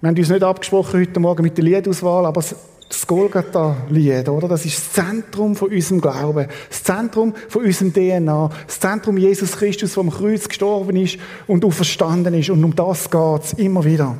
Wir 0.00 0.08
haben 0.08 0.18
uns 0.18 0.30
nicht 0.30 0.42
abgesprochen 0.42 1.00
heute 1.00 1.20
Morgen 1.20 1.42
mit 1.42 1.56
der 1.56 1.64
Liedauswahl, 1.64 2.26
aber 2.26 2.42
das 2.92 3.06
Golgatha-Lied, 3.06 4.28
oder? 4.28 4.48
Das 4.48 4.64
ist 4.64 4.76
das 4.76 4.92
Zentrum 4.92 5.56
von 5.56 5.70
unserem 5.70 6.00
Glauben. 6.00 6.46
Das 6.68 6.82
Zentrum 6.82 7.34
von 7.48 7.64
unserem 7.64 7.92
DNA. 7.92 8.50
Das 8.66 8.80
Zentrum 8.80 9.16
Jesus 9.16 9.52
Christus, 9.52 9.96
am 9.96 10.10
Kreuz 10.10 10.48
gestorben 10.48 10.96
ist 10.96 11.18
und 11.46 11.64
auferstanden 11.64 12.34
ist. 12.34 12.50
Und 12.50 12.62
um 12.62 12.76
das 12.76 13.10
geht 13.10 13.44
es 13.44 13.52
immer 13.54 13.84
wieder. 13.84 14.18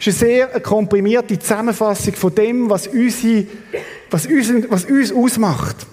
Es 0.00 0.08
ist 0.08 0.22
eine 0.22 0.30
sehr 0.30 0.60
komprimierte 0.60 1.38
Zusammenfassung 1.38 2.14
von 2.14 2.34
dem, 2.34 2.68
was, 2.68 2.86
unsere, 2.86 3.46
was, 4.10 4.26
uns, 4.26 4.50
was 4.68 4.84
uns 4.84 5.12
ausmacht. 5.12 5.86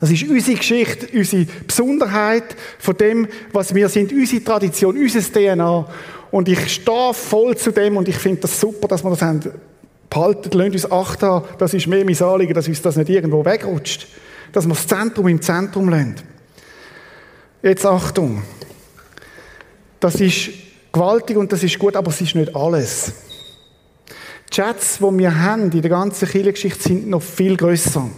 Das 0.00 0.10
ist 0.10 0.22
unsere 0.28 0.56
Geschichte, 0.56 1.08
unsere 1.14 1.46
Besonderheit 1.66 2.56
von 2.78 2.96
dem, 2.96 3.28
was 3.52 3.74
wir 3.74 3.88
sind, 3.90 4.12
unsere 4.12 4.42
Tradition, 4.42 4.96
unser 4.96 5.20
DNA. 5.20 5.86
Und 6.30 6.48
ich 6.48 6.72
stehe 6.72 7.12
voll 7.12 7.54
zu 7.56 7.70
dem 7.70 7.98
und 7.98 8.08
ich 8.08 8.16
finde 8.16 8.40
das 8.40 8.58
super, 8.58 8.88
dass 8.88 9.04
wir 9.04 9.10
das 9.10 9.22
haben 9.22 9.42
Behaltet, 10.08 10.54
lasst 10.54 10.72
uns 10.72 10.90
Acht 10.90 11.22
haben, 11.22 11.46
das 11.58 11.72
ist 11.72 11.86
mehr 11.86 12.04
mein 12.04 12.20
Anliegen, 12.20 12.52
dass 12.52 12.66
uns 12.66 12.82
das 12.82 12.96
nicht 12.96 13.10
irgendwo 13.10 13.44
wegrutscht. 13.44 14.08
Dass 14.52 14.66
wir 14.66 14.74
das 14.74 14.88
Zentrum 14.88 15.28
im 15.28 15.40
Zentrum 15.40 15.88
lassen. 15.88 16.16
Jetzt 17.62 17.86
Achtung. 17.86 18.42
Das 20.00 20.16
ist 20.16 20.50
gewaltig 20.92 21.36
und 21.36 21.52
das 21.52 21.62
ist 21.62 21.78
gut, 21.78 21.94
aber 21.94 22.10
es 22.10 22.20
ist 22.20 22.34
nicht 22.34 22.56
alles. 22.56 23.12
Die 24.48 24.56
Chats, 24.56 24.98
die 24.98 25.18
wir 25.18 25.38
haben 25.38 25.70
in 25.70 25.82
der 25.82 25.90
ganzen 25.90 26.26
Kirchengeschichte, 26.26 26.82
sind 26.82 27.08
noch 27.08 27.22
viel 27.22 27.56
grösser. 27.56 28.08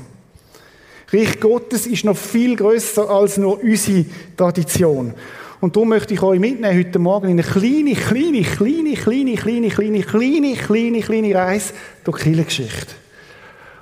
Reich 1.12 1.40
Gottes 1.40 1.86
ist 1.86 2.04
noch 2.04 2.16
viel 2.16 2.56
grösser 2.56 3.08
als 3.10 3.36
nur 3.36 3.62
unsere 3.62 4.06
Tradition. 4.36 5.14
Und 5.60 5.76
darum 5.76 5.90
möchte 5.90 6.14
ich 6.14 6.22
euch 6.22 6.40
mitnehmen 6.40 6.76
heute 6.76 6.98
Morgen 6.98 7.28
in 7.28 7.38
eine 7.38 7.42
kleine, 7.42 7.94
kleine, 7.94 8.42
kleine, 8.42 8.94
kleine, 8.94 9.36
kleine, 9.36 9.70
kleine, 9.70 10.02
kleine, 10.02 10.56
kleine, 10.56 11.00
kleine 11.00 11.34
Reise 11.34 11.74
durch 12.04 12.18
die 12.18 12.30
Kirchengeschichte. 12.30 12.94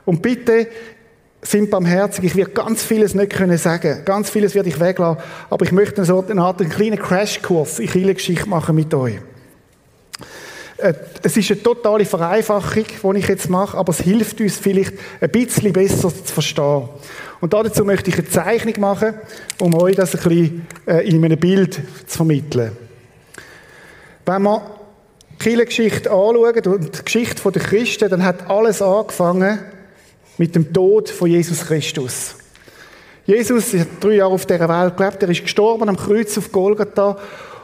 Und 0.05 0.21
bitte, 0.21 0.67
sind 1.43 1.71
barmherzig. 1.71 2.25
Ich 2.25 2.37
werde 2.37 2.51
ganz 2.51 2.83
vieles 2.83 3.15
nicht 3.15 3.31
können 3.31 3.57
sagen. 3.57 4.03
Ganz 4.05 4.31
vieles 4.31 4.55
werde 4.55 4.69
ich 4.69 4.81
weglassen. 4.81 5.23
Aber 5.49 5.65
ich 5.65 5.73
möchte 5.73 6.05
so 6.05 6.25
eine 6.29 6.43
Art 6.43 6.61
einen 6.61 6.71
kleinen 6.71 6.99
Crashkurs 6.99 7.79
in 7.79 7.89
Kirchengeschichte 7.89 8.49
machen 8.49 8.75
mit 8.75 8.93
euch. 8.93 9.19
Äh, 10.81 10.95
es 11.23 11.37
ist 11.37 11.51
eine 11.51 11.63
totale 11.63 12.05
Vereinfachung, 12.05 12.85
die 12.85 13.19
ich 13.19 13.29
jetzt 13.29 13.51
mache, 13.51 13.77
aber 13.77 13.91
es 13.91 14.01
hilft 14.01 14.41
uns 14.41 14.57
vielleicht 14.57 14.95
ein 15.21 15.31
bisschen 15.31 15.73
besser 15.73 16.09
zu 16.09 16.33
verstehen. 16.33 16.89
Und 17.41 17.53
dazu 17.53 17.85
möchte 17.85 18.11
ich 18.11 18.19
eine 18.19 18.29
Zeichnung 18.29 18.75
machen, 18.81 19.15
um 19.61 19.75
euch 19.75 19.97
das 19.97 20.15
ein 20.15 20.23
bisschen 20.23 20.67
äh, 20.87 21.09
in 21.09 21.25
einem 21.25 21.39
Bild 21.39 21.75
zu 22.07 22.17
vermitteln. 22.17 22.73
Wenn 24.27 24.43
wir 24.43 24.63
die 25.33 25.37
Kirchengeschichte 25.45 26.11
anschauen 26.11 26.63
und 26.67 26.99
die 26.99 27.05
Geschichte 27.05 27.51
der 27.51 27.63
Christen, 27.63 28.09
dann 28.09 28.25
hat 28.25 28.49
alles 28.49 28.83
angefangen 28.83 29.59
mit 30.39 30.55
dem 30.55 30.73
Tod 30.73 31.09
von 31.09 31.31
Jesus 31.31 31.67
Christus. 31.67 32.37
Jesus 33.27 33.75
hat 33.75 33.89
drei 34.01 34.15
Jahre 34.15 34.33
auf 34.33 34.47
dieser 34.47 34.69
Welt 34.69 34.97
gelebt, 34.97 35.23
er 35.23 35.29
ist 35.29 35.43
gestorben 35.43 35.89
am 35.89 35.97
Kreuz 35.97 36.37
auf 36.39 36.51
Golgatha. 36.51 37.17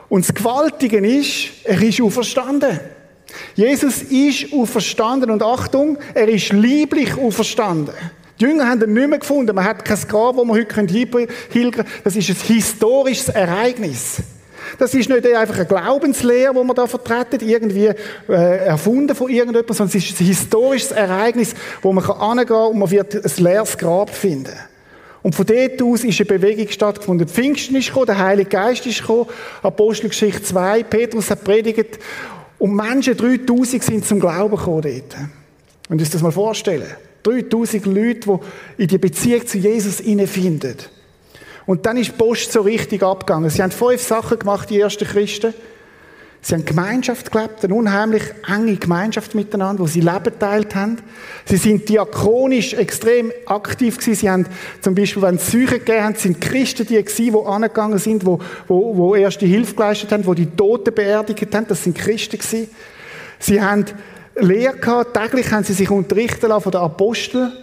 Und 0.08 0.26
das 0.26 0.34
Gewaltige 0.34 0.98
ist, 0.98 1.48
er 1.64 1.80
ist 1.82 2.00
auferstanden. 2.00 2.78
Jesus 3.54 4.02
ist 4.02 4.52
auferstanden 4.52 5.30
und 5.30 5.42
Achtung, 5.42 5.98
er 6.14 6.28
ist 6.28 6.52
lieblich 6.52 7.16
auferstanden. 7.16 7.94
Die 8.38 8.44
Jünger 8.44 8.68
haben 8.68 8.82
ihn 8.82 8.92
nicht 8.92 9.08
mehr 9.08 9.18
gefunden. 9.18 9.54
Man 9.54 9.64
hat 9.64 9.84
kein 9.84 9.98
Grab, 10.08 10.36
wo 10.36 10.44
man 10.44 10.58
heute 10.58 10.74
hinpilgern 10.74 11.28
können. 11.50 11.88
Das 12.04 12.16
ist 12.16 12.28
ein 12.28 12.36
historisches 12.36 13.30
Ereignis. 13.30 14.18
Das 14.78 14.94
ist 14.94 15.08
nicht 15.08 15.26
einfach 15.26 15.56
eine 15.56 15.66
Glaubenslehre, 15.66 16.52
die 16.52 16.64
man 16.64 16.76
da 16.76 16.86
vertreten, 16.86 17.46
irgendwie 17.48 17.92
äh, 18.28 18.66
erfunden 18.66 19.14
von 19.14 19.30
irgendjemandem, 19.30 19.74
sondern 19.74 19.96
es 19.96 20.04
ist 20.04 20.20
ein 20.20 20.26
historisches 20.26 20.90
Ereignis, 20.90 21.54
wo 21.82 21.92
man 21.92 22.04
kann 22.04 22.44
kann 22.46 22.66
und 22.66 22.78
man 22.78 22.90
wird 22.90 23.14
ein 23.14 23.44
leeres 23.44 23.78
Grab 23.78 24.10
finden. 24.10 24.56
Und 25.22 25.34
von 25.34 25.46
dort 25.46 25.82
aus 25.82 26.04
ist 26.04 26.20
eine 26.20 26.38
Bewegung 26.38 26.68
stattgefunden. 26.68 27.26
Pfingsten 27.26 27.76
ist 27.76 27.88
gekommen, 27.88 28.06
der 28.06 28.18
Heilige 28.18 28.50
Geist 28.50 28.86
ist 28.86 29.00
gekommen, 29.00 29.26
Apostelgeschichte 29.62 30.42
2, 30.42 30.84
Petrus 30.84 31.30
hat 31.30 31.42
predigt 31.42 31.98
und 32.58 32.74
Menschen, 32.74 33.16
3000 33.16 33.82
sind 33.82 34.06
zum 34.06 34.20
Glauben 34.20 34.56
gekommen 34.56 34.82
dort. 34.82 35.16
Und 35.88 36.00
uns 36.00 36.10
das 36.10 36.22
mal 36.22 36.32
vorstellen. 36.32 36.88
3000 37.22 37.86
Leute, 37.86 38.40
die 38.78 38.82
in 38.82 38.88
die 38.88 38.98
Beziehung 38.98 39.46
zu 39.46 39.58
Jesus 39.58 40.00
finden. 40.00 40.76
Und 41.66 41.84
dann 41.84 41.96
ist 41.96 42.12
die 42.12 42.16
Post 42.16 42.52
so 42.52 42.60
richtig 42.60 43.02
abgegangen. 43.02 43.50
Sie 43.50 43.62
haben 43.62 43.72
fünf 43.72 44.00
Sachen 44.00 44.38
gemacht, 44.38 44.70
die 44.70 44.80
ersten 44.80 45.06
Christen. 45.06 45.52
Sie 46.46 46.54
haben 46.54 46.64
Gemeinschaft 46.64 47.32
gelebt, 47.32 47.64
eine 47.64 47.74
unheimlich 47.74 48.22
enge 48.46 48.76
Gemeinschaft 48.76 49.34
miteinander, 49.34 49.82
wo 49.82 49.88
sie 49.88 49.98
Leben 49.98 50.38
teilt 50.38 50.76
haben. 50.76 50.98
Sie 51.44 51.56
sind 51.56 51.88
diakonisch 51.88 52.72
extrem 52.74 53.32
aktiv 53.46 53.98
gewesen. 53.98 54.14
Sie 54.14 54.30
haben 54.30 54.46
zum 54.80 54.94
Beispiel, 54.94 55.22
wenn 55.22 55.34
es 55.34 55.50
Seuchen 55.50 55.80
gegeben 55.80 56.04
haben, 56.04 56.14
sind 56.14 56.40
Christen 56.40 56.86
die 56.86 57.02
gewesen, 57.02 57.32
die 57.32 57.46
angegangen 57.48 57.98
sind, 57.98 58.24
wo, 58.24 58.38
wo, 58.68 58.96
wo 58.96 59.16
erste 59.16 59.44
Hilfe 59.44 59.74
geleistet 59.74 60.12
haben, 60.12 60.24
wo 60.24 60.34
die 60.34 60.46
Toten 60.46 60.94
beerdigt 60.94 61.52
haben. 61.52 61.66
Das 61.66 61.82
sind 61.82 61.98
Christen 61.98 62.38
gewesen. 62.38 62.68
Sie 63.40 63.60
haben 63.60 63.84
Lehre 64.36 64.76
gehabt. 64.76 65.14
Täglich 65.14 65.50
haben 65.50 65.64
sie 65.64 65.72
sich 65.72 65.90
unterrichten 65.90 66.46
lassen 66.46 66.62
von 66.62 66.70
den 66.70 66.80
Aposteln. 66.80 67.54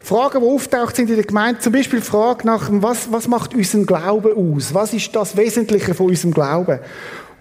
Fragen, 0.00 0.40
die 0.40 0.48
auftaucht 0.48 0.96
sind 0.96 1.10
in 1.10 1.14
der 1.14 1.24
Gemeinde, 1.24 1.60
zum 1.60 1.72
Beispiel 1.72 2.00
die 2.00 2.06
Frage 2.06 2.44
nach, 2.44 2.68
was, 2.72 3.12
was 3.12 3.28
macht 3.28 3.54
unseren 3.54 3.86
Glauben 3.86 4.56
aus? 4.56 4.74
Was 4.74 4.92
ist 4.92 5.14
das 5.14 5.36
Wesentliche 5.36 5.94
von 5.94 6.06
unserem 6.06 6.34
Glauben? 6.34 6.80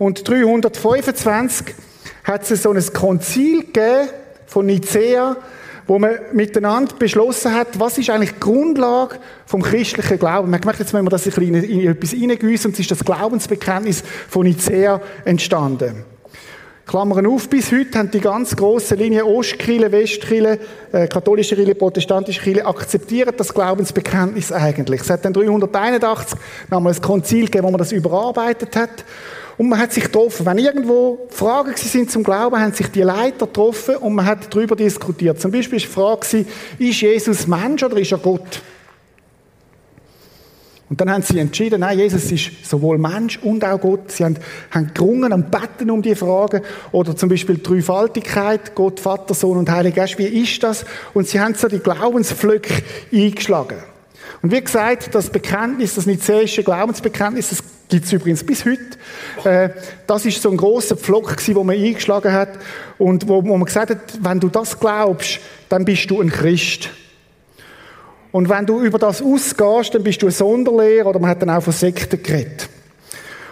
Und 0.02 0.28
325 0.28 1.76
hat 2.24 2.50
es 2.50 2.64
so 2.64 2.72
ein 2.72 2.84
Konzil 2.92 3.66
gegeben 3.66 4.10
von 4.48 4.66
Nicea, 4.66 5.38
wo 5.86 6.00
man 6.00 6.16
miteinander 6.34 6.96
beschlossen 6.96 7.54
hat, 7.54 7.80
was 7.80 8.00
ist 8.00 8.10
eigentlich 8.10 8.34
die 8.34 8.40
Grundlage 8.40 9.18
vom 9.46 9.62
christlichen 9.62 10.18
Glauben. 10.18 10.50
Man 10.50 10.56
hat 10.56 10.62
gemerkt, 10.64 10.80
jetzt 10.80 10.94
müssen 10.94 11.06
wir 11.06 11.12
das 11.12 11.28
ein 11.28 11.34
bisschen 11.34 11.54
in 11.54 11.88
etwas 11.88 12.14
reingüssen 12.14 12.70
und 12.70 12.74
es 12.74 12.80
ist 12.80 12.90
das 12.90 13.06
Glaubensbekenntnis 13.06 14.04
von 14.28 14.48
Nicea 14.48 15.00
entstanden. 15.24 16.04
Klammern 16.88 17.28
auf, 17.28 17.48
bis 17.48 17.72
heute 17.72 18.00
haben 18.00 18.10
die 18.10 18.22
ganz 18.22 18.56
grossen 18.56 18.98
Linien 18.98 19.22
Ostkirche, 19.22 19.92
Westkirche, 19.92 20.60
äh, 20.94 21.08
katholische 21.08 21.56
Kirche, 21.56 21.76
protestantische 21.76 22.42
Kirche 22.42 22.66
akzeptieren 22.66 23.36
das 23.38 23.54
Glaubensbekenntnis 23.54 24.52
eigentlich. 24.52 25.02
Es 25.02 25.12
hat 25.12 25.24
dann 25.24 25.34
381 25.34 26.40
nochmal 26.72 26.94
ein 26.94 27.02
Konzil 27.04 27.46
gegeben, 27.46 27.66
wo 27.66 27.70
man 27.70 27.78
das 27.78 27.92
überarbeitet 27.92 28.76
hat. 28.76 29.06
Und 29.62 29.70
man 29.70 29.78
hat 29.78 29.94
sich 29.94 30.06
getroffen. 30.06 30.44
Wenn 30.44 30.58
irgendwo 30.58 31.28
Fragen 31.30 31.76
sind 31.76 32.10
zum 32.10 32.24
Glauben, 32.24 32.60
haben 32.60 32.74
sich 32.74 32.88
die 32.88 33.04
Leiter 33.04 33.46
getroffen 33.46 33.98
und 33.98 34.16
man 34.16 34.26
hat 34.26 34.52
darüber 34.52 34.76
diskutiert. 34.76 35.40
Zum 35.40 35.52
Beispiel 35.52 35.78
war 35.96 36.18
die 36.18 36.26
Frage, 36.26 36.46
ist 36.80 37.02
Jesus 37.02 37.46
Mensch 37.46 37.84
oder 37.84 37.96
ist 37.98 38.12
er 38.12 38.18
Gott? 38.18 38.60
Und 40.90 41.00
dann 41.00 41.12
haben 41.12 41.22
sie 41.22 41.38
entschieden, 41.38 41.82
nein, 41.82 42.00
Jesus 42.00 42.32
ist 42.32 42.68
sowohl 42.68 42.98
Mensch 42.98 43.38
und 43.38 43.64
auch 43.64 43.80
Gott. 43.80 44.12
Sie 44.12 44.26
haben, 44.26 44.38
haben 44.72 44.90
gerungen 44.96 45.32
und 45.32 45.52
beten 45.52 45.92
um 45.92 46.02
die 46.02 46.16
Fragen. 46.16 46.64
Oder 46.92 47.16
zum 47.16 47.30
Beispiel 47.30 47.58
die 47.58 47.62
Dreifaltigkeit, 47.62 48.74
Gott, 48.74 49.00
Vater, 49.00 49.36
Sohn 49.36 49.60
und 49.60 49.70
Heiliger 49.70 49.98
Geist. 49.98 50.18
Wie 50.18 50.26
ist 50.26 50.64
das? 50.64 50.86
Und 51.14 51.28
sie 51.28 51.40
haben 51.40 51.54
so 51.54 51.68
die 51.68 51.78
Glaubenspflöcke 51.78 52.82
eingeschlagen. 53.14 53.78
Und 54.42 54.52
wie 54.52 54.62
gesagt, 54.62 55.14
das 55.14 55.30
Bekenntnis, 55.30 55.94
das 55.94 56.08
nizäische 56.08 56.64
Glaubensbekenntnis, 56.64 57.50
das 57.50 57.64
gibt 57.92 58.06
es 58.06 58.14
übrigens 58.14 58.44
bis 58.44 58.66
heute. 58.66 58.98
Äh, 59.44 59.70
das 60.08 60.26
ist 60.26 60.42
so 60.42 60.50
ein 60.50 60.58
großer 60.58 60.96
Pflock, 60.96 61.36
wo 61.54 61.64
man 61.64 61.76
eingeschlagen 61.76 62.32
hat 62.32 62.58
und 62.98 63.28
wo, 63.28 63.42
man 63.42 63.66
gesagt 63.66 63.92
hat, 63.92 64.00
wenn 64.22 64.40
du 64.40 64.50
das 64.50 64.80
glaubst, 64.80 65.40
dann 65.70 65.86
bist 65.86 66.10
du 66.10 66.22
ein 66.22 66.30
Christ. 66.30 66.90
Und 68.32 68.50
wenn 68.50 68.66
du 68.66 68.82
über 68.82 68.98
das 68.98 69.22
ausgehst, 69.22 69.94
dann 69.94 70.04
bist 70.04 70.22
du 70.22 70.28
ein 70.28 70.32
Sonderlehrer 70.32 71.08
oder 71.08 71.20
man 71.20 71.30
hat 71.30 71.42
dann 71.42 71.50
auch 71.50 71.62
von 71.62 71.74
Sekten 71.74 72.24
geredet. 72.24 72.70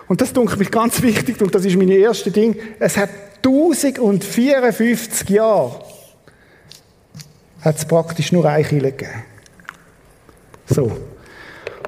Und 0.08 0.22
das 0.22 0.34
denke 0.34 0.58
mich 0.58 0.72
ganz 0.72 1.02
wichtig 1.04 1.40
und 1.42 1.54
das 1.54 1.66
ist 1.66 1.76
mein 1.76 1.90
erstes 1.90 2.32
Ding. 2.34 2.56
Es 2.80 2.98
hat 2.98 3.10
1054 3.44 5.30
Jahre 5.30 5.84
hat 7.62 7.76
es 7.76 7.86
praktisch 7.86 8.32
nur 8.32 8.46
eine 8.46 8.64
Kirche 8.64 8.92
gegeben. 8.92 9.24
So. 10.66 10.98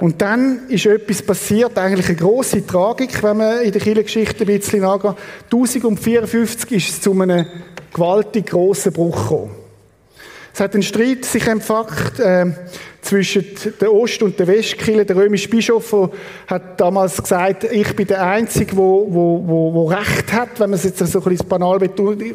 Und 0.01 0.19
dann 0.19 0.67
ist 0.67 0.87
etwas 0.87 1.21
passiert, 1.21 1.77
eigentlich 1.77 2.07
eine 2.07 2.15
grosse 2.15 2.65
Tragik, 2.65 3.21
wenn 3.21 3.37
man 3.37 3.61
in 3.61 3.71
der 3.71 3.79
Kirchengeschichte 3.79 4.45
ein 4.45 4.47
bisschen 4.47 4.81
nachgeht. 4.81 5.13
1054 5.43 6.71
ist 6.71 6.89
es 6.89 7.01
zu 7.01 7.11
einem 7.21 7.45
gewaltig 7.93 8.47
grossen 8.47 8.93
Bruch 8.93 9.21
gekommen. 9.21 9.51
Es 10.51 10.59
hat 10.59 10.73
einen 10.73 10.81
Streit 10.81 11.23
sich 11.23 11.45
empfacht 11.45 12.19
äh, 12.19 12.47
zwischen 13.01 13.45
der 13.79 13.91
Ost- 13.91 14.21
und 14.21 14.37
der 14.39 14.47
Westkirche. 14.47 15.05
Der 15.05 15.15
römische 15.15 15.49
Bischof 15.49 15.93
hat 16.47 16.79
damals 16.79 17.21
gesagt, 17.21 17.63
ich 17.63 17.95
bin 17.95 18.07
der 18.07 18.23
Einzige, 18.23 18.77
wo, 18.77 19.07
wo, 19.09 19.43
wo, 19.45 19.73
wo 19.73 19.85
Recht 19.87 20.31
hat, 20.31 20.59
wenn 20.59 20.69
man 20.69 20.77
es 20.77 20.85
jetzt 20.85 20.99
so 20.99 21.19
ein 21.19 21.23
bisschen 21.23 21.47
banal 21.47 21.79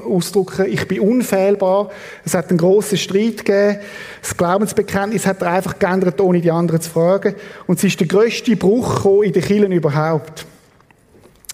ausdrücken 0.04 0.66
ich 0.66 0.88
bin 0.88 1.00
unfehlbar. 1.00 1.90
Es 2.24 2.34
hat 2.34 2.50
einen 2.50 2.58
grossen 2.58 2.98
Streit 2.98 3.44
gegeben. 3.44 3.78
Das 4.20 4.36
Glaubensbekenntnis 4.36 5.26
hat 5.26 5.40
er 5.42 5.52
einfach 5.52 5.78
geändert, 5.78 6.20
ohne 6.20 6.40
die 6.40 6.50
anderen 6.50 6.80
zu 6.80 6.90
fragen. 6.90 7.36
Und 7.66 7.78
es 7.78 7.84
ist 7.84 8.00
der 8.00 8.08
grösste 8.08 8.56
Bruch 8.56 9.22
in 9.22 9.32
den 9.32 9.42
Kirchen 9.42 9.72
überhaupt. 9.72 10.46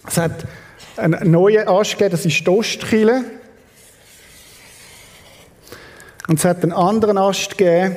Es 0.08 0.16
hat 0.16 0.44
einen 0.96 1.30
neuen 1.30 1.68
Ast 1.68 1.92
gegeben, 1.92 2.12
das 2.12 2.26
ist 2.26 2.46
die 2.46 2.50
Ostkirche. 2.50 3.24
Und 6.28 6.38
es 6.38 6.44
hat 6.44 6.62
einen 6.62 6.72
anderen 6.72 7.18
Ast 7.18 7.58
gegeben, 7.58 7.96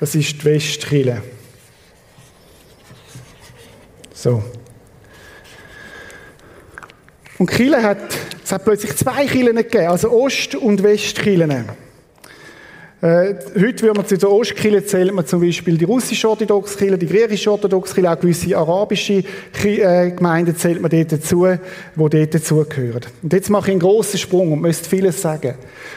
das 0.00 0.14
ist 0.14 0.40
die 0.40 0.44
Westkille. 0.46 1.22
So. 4.14 4.42
Und 7.38 7.50
Kille 7.50 7.82
hat, 7.82 7.98
es 8.42 8.50
hat 8.50 8.64
plötzlich 8.64 8.96
zwei 8.96 9.26
Kielen 9.26 9.56
gegeben, 9.56 9.88
also 9.88 10.10
Ost- 10.10 10.54
und 10.54 10.82
Westkillen. 10.82 11.66
Äh, 13.02 13.34
heute 13.58 13.82
würde 13.82 13.94
man 13.94 14.06
zu 14.06 14.18
der 14.18 14.30
Ostkirche 14.30 14.84
zählt 14.84 15.14
man 15.14 15.26
zum 15.26 15.40
Beispiel 15.40 15.78
die 15.78 15.84
russische 15.84 16.28
orthodoxe 16.28 16.76
Kirche, 16.76 16.98
die 16.98 17.06
griechische 17.06 17.50
orthodoxe 17.50 17.94
Kirche, 17.94 18.10
auch 18.10 18.20
gewisse 18.20 18.56
arabische 18.56 19.24
äh, 19.64 20.10
Gemeinden 20.10 20.54
zählt 20.54 20.82
man 20.82 20.90
dort 20.90 21.12
dazu, 21.12 21.46
die 21.46 21.58
dort 21.96 22.34
dazugehören. 22.34 23.06
Und 23.22 23.32
jetzt 23.32 23.48
mache 23.48 23.68
ich 23.68 23.72
einen 23.72 23.80
grossen 23.80 24.18
Sprung 24.18 24.52
und 24.52 24.60
möchte 24.60 24.86
vieles 24.86 25.22
sagen. 25.22 25.54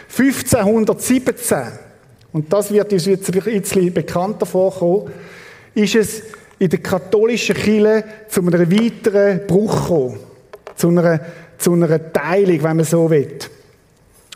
1517, 0.09 1.57
und 2.33 2.51
das 2.51 2.71
wird 2.71 2.91
uns 2.91 3.05
jetzt 3.05 3.31
ein 3.33 3.41
bisschen 3.41 3.93
bekannter 3.93 4.47
vorkommen, 4.47 5.11
ist 5.75 5.95
es 5.95 6.23
in 6.57 6.69
der 6.69 6.79
katholischen 6.79 7.55
Kirche 7.55 8.03
zu 8.27 8.41
einem 8.41 8.71
weiteren 8.71 9.45
Bruch 9.45 9.81
gekommen. 9.83 10.19
Zu 10.75 10.89
einer, 10.89 11.19
zu 11.59 11.73
einer 11.73 12.11
Teilung, 12.11 12.63
wenn 12.63 12.77
man 12.77 12.85
so 12.85 13.09
will. 13.09 13.37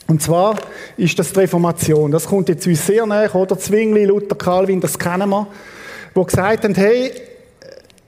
Und 0.08 0.22
zwar 0.22 0.58
ist 0.96 1.18
das 1.18 1.34
die 1.34 1.40
Reformation. 1.40 2.12
Das 2.12 2.26
kommt 2.26 2.50
jetzt 2.50 2.68
uns 2.68 2.86
sehr 2.86 3.06
näher, 3.06 3.34
oder? 3.36 3.58
Zwingli, 3.58 4.06
Luther, 4.06 4.36
Calvin, 4.36 4.80
das 4.80 4.98
kennen 4.98 5.30
wir. 5.30 5.48
Die 6.16 6.24
gesagt 6.24 6.64
haben, 6.64 6.76
hey, 6.76 7.12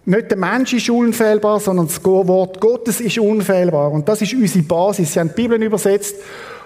nicht 0.05 0.31
der 0.31 0.37
Mensch 0.37 0.73
ist 0.73 0.89
unfehlbar, 0.89 1.59
sondern 1.59 1.87
das 1.87 2.03
Wort 2.03 2.61
Gottes 2.61 3.01
ist 3.01 3.17
unfehlbar. 3.17 3.91
Und 3.91 4.07
das 4.07 4.21
ist 4.21 4.33
unsere 4.33 4.63
Basis. 4.63 5.13
Sie 5.13 5.19
haben 5.19 5.29
die 5.29 5.41
Bibel 5.41 5.61
übersetzt 5.61 6.15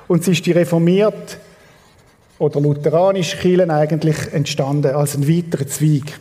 und 0.08 0.24
sie 0.24 0.34
ist 0.34 0.46
die 0.46 0.52
reformiert 0.52 1.38
oder 2.40 2.60
lutheranische 2.60 3.38
Kirche 3.38 3.70
eigentlich 3.70 4.34
entstanden 4.34 4.96
als 4.96 5.16
ein 5.16 5.28
weiterer 5.28 5.68
Zweig. 5.68 6.20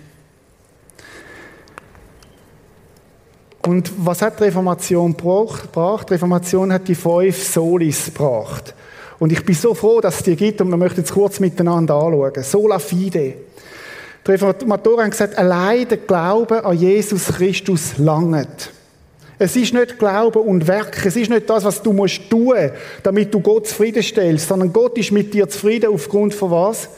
Und 3.64 3.92
was 3.96 4.22
hat 4.22 4.40
die 4.40 4.44
Reformation 4.44 5.16
gebracht? 5.16 6.09
Die 6.09 6.14
Reformation 6.14 6.72
hat 6.72 6.88
die 6.88 6.94
fünf 6.94 7.42
Solis 7.42 8.07
gebracht. 8.07 8.75
Und 9.20 9.31
ich 9.31 9.44
bin 9.44 9.55
so 9.55 9.72
froh, 9.72 10.01
dass 10.01 10.16
es 10.16 10.22
die 10.25 10.35
gibt 10.35 10.61
und 10.61 10.68
wir 10.68 10.77
möchten 10.77 11.03
es 11.03 11.12
kurz 11.12 11.38
miteinander 11.38 11.94
anschauen. 11.94 12.42
Sola 12.42 12.81
fide. 12.81 13.35
Die 14.27 14.31
Reformatoren 14.31 15.05
haben 15.05 15.11
gesagt, 15.11 15.38
allein 15.38 15.87
der 15.87 15.98
Glaube 15.98 16.64
an 16.64 16.77
Jesus 16.77 17.27
Christus 17.27 17.98
langt. 17.98 18.72
Es 19.42 19.57
ist 19.57 19.74
nicht 19.74 19.98
Glaube 19.98 20.38
und 20.38 20.68
Werk. 20.68 21.05
Es 21.05 21.16
ist 21.16 21.28
nicht 21.28 21.50
das, 21.50 21.64
was 21.64 21.83
du 21.83 21.92
musst 21.92 22.31
tun, 22.31 22.55
damit 23.02 23.35
du 23.35 23.40
Gott 23.40 23.66
zufriedenstellst, 23.66 24.46
sondern 24.46 24.72
Gott 24.72 24.96
ist 24.96 25.11
mit 25.11 25.35
dir 25.35 25.48
zufrieden 25.48 25.92
aufgrund 25.92 26.33
von 26.33 26.52
was? 26.52 26.88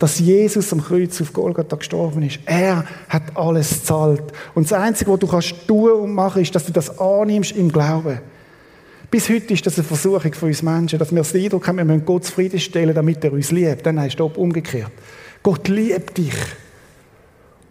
Dass 0.00 0.18
Jesus 0.18 0.72
am 0.72 0.82
Kreuz 0.82 1.20
auf 1.20 1.32
Golgatha 1.32 1.76
gestorben 1.76 2.24
ist. 2.24 2.40
Er 2.44 2.86
hat 3.08 3.36
alles 3.36 3.84
zahlt. 3.84 4.24
Und 4.56 4.68
das 4.68 4.72
Einzige, 4.72 5.12
was 5.12 5.20
du 5.20 5.28
kannst 5.28 5.54
tun 5.68 5.92
und 5.92 6.12
machen, 6.12 6.42
ist, 6.42 6.52
dass 6.56 6.66
du 6.66 6.72
das 6.72 6.98
annimmst 6.98 7.52
im 7.52 7.70
Glauben. 7.70 8.18
Bis 9.12 9.28
heute 9.28 9.54
ist 9.54 9.64
das 9.64 9.78
eine 9.78 9.84
Versuchung 9.84 10.34
von 10.34 10.48
uns 10.48 10.62
Menschen, 10.64 10.98
dass 10.98 11.12
wir 11.12 11.18
das 11.18 11.32
Eindruck 11.36 11.68
haben, 11.68 11.76
wir 11.76 11.84
müssen 11.84 12.04
Gott 12.04 12.24
zufriedenstellen, 12.24 12.96
damit 12.96 13.22
er 13.22 13.32
uns 13.32 13.52
liebt. 13.52 13.86
Dann 13.86 14.00
heißt 14.00 14.18
es 14.18 14.36
umgekehrt. 14.36 14.90
Gott 15.40 15.68
liebt 15.68 16.18
dich. 16.18 16.34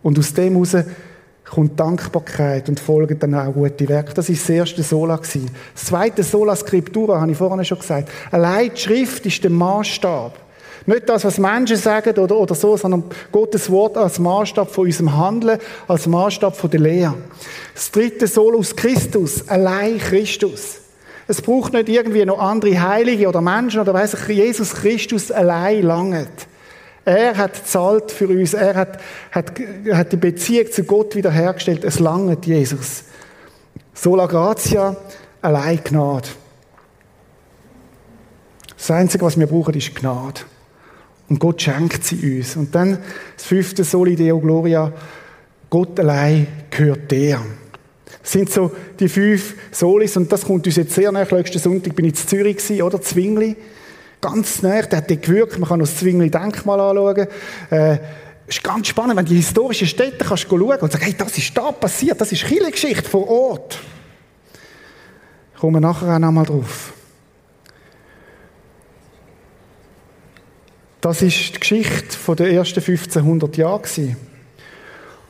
Und 0.02 0.18
aus 0.18 0.34
dem 0.34 0.54
heraus 0.54 0.78
kommt 1.50 1.80
Dankbarkeit 1.80 2.70
und 2.70 2.80
folgen 2.80 3.18
dann 3.20 3.36
auch 3.36 3.54
gute 3.54 3.88
Werke. 3.90 4.14
Das 4.14 4.30
ist 4.30 4.42
das 4.44 4.50
erste 4.50 4.84
Sola 4.84 5.16
gewesen. 5.16 5.50
Das 5.74 5.86
zweite 5.86 6.24
Sola 6.24 6.56
Scriptura, 6.56 7.20
habe 7.20 7.32
ich 7.32 7.38
vorhin 7.38 7.64
schon 7.66 7.80
gesagt. 7.80 8.10
Allein 8.32 8.72
die 8.74 8.80
Schrift 8.80 9.26
ist 9.26 9.44
der 9.44 9.52
Maßstab. 9.52 10.34
Nicht 10.86 11.10
das, 11.10 11.26
was 11.26 11.38
Menschen 11.38 11.78
sagen 11.78 12.18
oder, 12.18 12.36
oder 12.36 12.56
so, 12.56 12.78
sondern 12.78 13.04
Gottes 13.32 13.70
Wort 13.70 13.98
als 13.98 14.18
Maßstab 14.18 14.72
von 14.72 14.86
unserem 14.86 15.16
Handeln, 15.16 15.60
als 15.88 16.08
Maßstab 16.08 16.56
von 16.56 16.70
der 16.70 16.80
Lehre. 16.80 17.16
Das 17.74 17.92
dritte 17.92 18.28
Solus 18.28 18.76
Christus, 18.76 19.48
allein 19.48 19.98
Christus. 19.98 20.78
Es 21.28 21.42
braucht 21.42 21.74
nicht 21.74 21.90
irgendwie 21.90 22.26
noch 22.26 22.40
andere 22.40 22.82
Heilige 22.82 23.28
oder 23.28 23.42
Menschen 23.42 23.82
oder 23.82 23.94
weiß 23.94 24.16
ich, 24.16 24.36
Jesus 24.36 24.74
Christus 24.74 25.32
allein 25.32 25.84
langet. 25.84 26.49
Er 27.10 27.38
hat 27.38 27.68
zahlt 27.68 28.12
für 28.12 28.28
uns. 28.28 28.54
Er 28.54 28.76
hat, 28.76 29.00
hat, 29.32 29.54
hat 29.92 30.12
die 30.12 30.18
Beziehung 30.18 30.72
zu 30.72 30.84
Gott 30.84 31.16
wiederhergestellt. 31.16 31.84
Es 31.84 31.98
langet 31.98 32.46
Jesus. 32.46 33.06
Sola 33.96 34.28
gratia, 34.28 34.96
allein 35.42 35.80
Gnade. 35.84 36.28
Das 38.78 38.92
Einzige, 38.92 39.26
was 39.26 39.40
wir 39.40 39.48
brauchen, 39.48 39.74
ist 39.74 39.96
Gnade. 39.96 40.42
Und 41.30 41.40
Gott 41.40 41.64
schenkt 41.64 42.04
sie 42.04 42.38
uns. 42.38 42.56
Und 42.56 42.76
dann 42.76 43.00
das 43.36 43.44
fünfte 43.44 43.84
Soli 43.84 44.16
Deo 44.16 44.40
Gloria. 44.40 44.94
Gott 45.72 46.00
allein 46.00 46.46
gehört 46.70 47.10
dir. 47.10 47.42
Das 48.22 48.32
sind 48.34 48.52
so 48.52 48.72
die 49.00 49.10
fünf 49.10 49.56
Solis 49.72 50.16
und 50.16 50.32
das 50.32 50.46
kommt 50.46 50.68
uns 50.68 50.76
jetzt 50.76 50.94
sehr 50.94 51.12
nach. 51.12 51.32
Letzten 51.32 51.58
Sonntag 51.58 51.96
bin 51.96 52.06
ich 52.06 52.12
in 52.12 52.28
Zürich 52.28 52.84
oder? 52.84 53.02
Zwingli. 53.02 53.56
Ganz 54.22 54.62
nah, 54.62 54.82
der 54.82 54.98
hat 54.98 55.10
dort 55.10 55.22
gewirkt. 55.22 55.58
Man 55.60 55.70
kann 55.70 55.80
das 55.80 55.98
Zwingli 55.98 56.30
Denkmal 56.30 56.80
anschauen. 56.80 57.28
Äh, 57.70 57.98
ist 58.48 58.64
ganz 58.64 58.88
spannend, 58.88 59.16
wenn 59.16 59.26
du 59.26 59.32
die 59.32 59.38
historischen 59.38 59.88
Städte 59.88 60.26
kannst 60.26 60.48
schauen 60.50 60.80
und 60.80 60.92
sagen, 60.92 61.04
hey, 61.04 61.16
das 61.18 61.38
ist 61.38 61.56
da 61.56 61.72
passiert, 61.72 62.20
das 62.20 62.32
ist 62.32 62.46
Kirchengeschichte 62.46 63.08
vor 63.08 63.30
Ort. 63.30 63.80
Ich 65.54 65.60
komme 65.60 65.80
nachher 65.80 66.16
auch 66.16 66.20
nochmal 66.20 66.46
drauf. 66.46 66.94
Das 71.02 71.22
ist 71.22 71.56
die 71.56 71.60
Geschichte 71.60 72.36
der 72.36 72.52
ersten 72.52 72.80
1500 72.80 73.56
Jahre. 73.56 73.82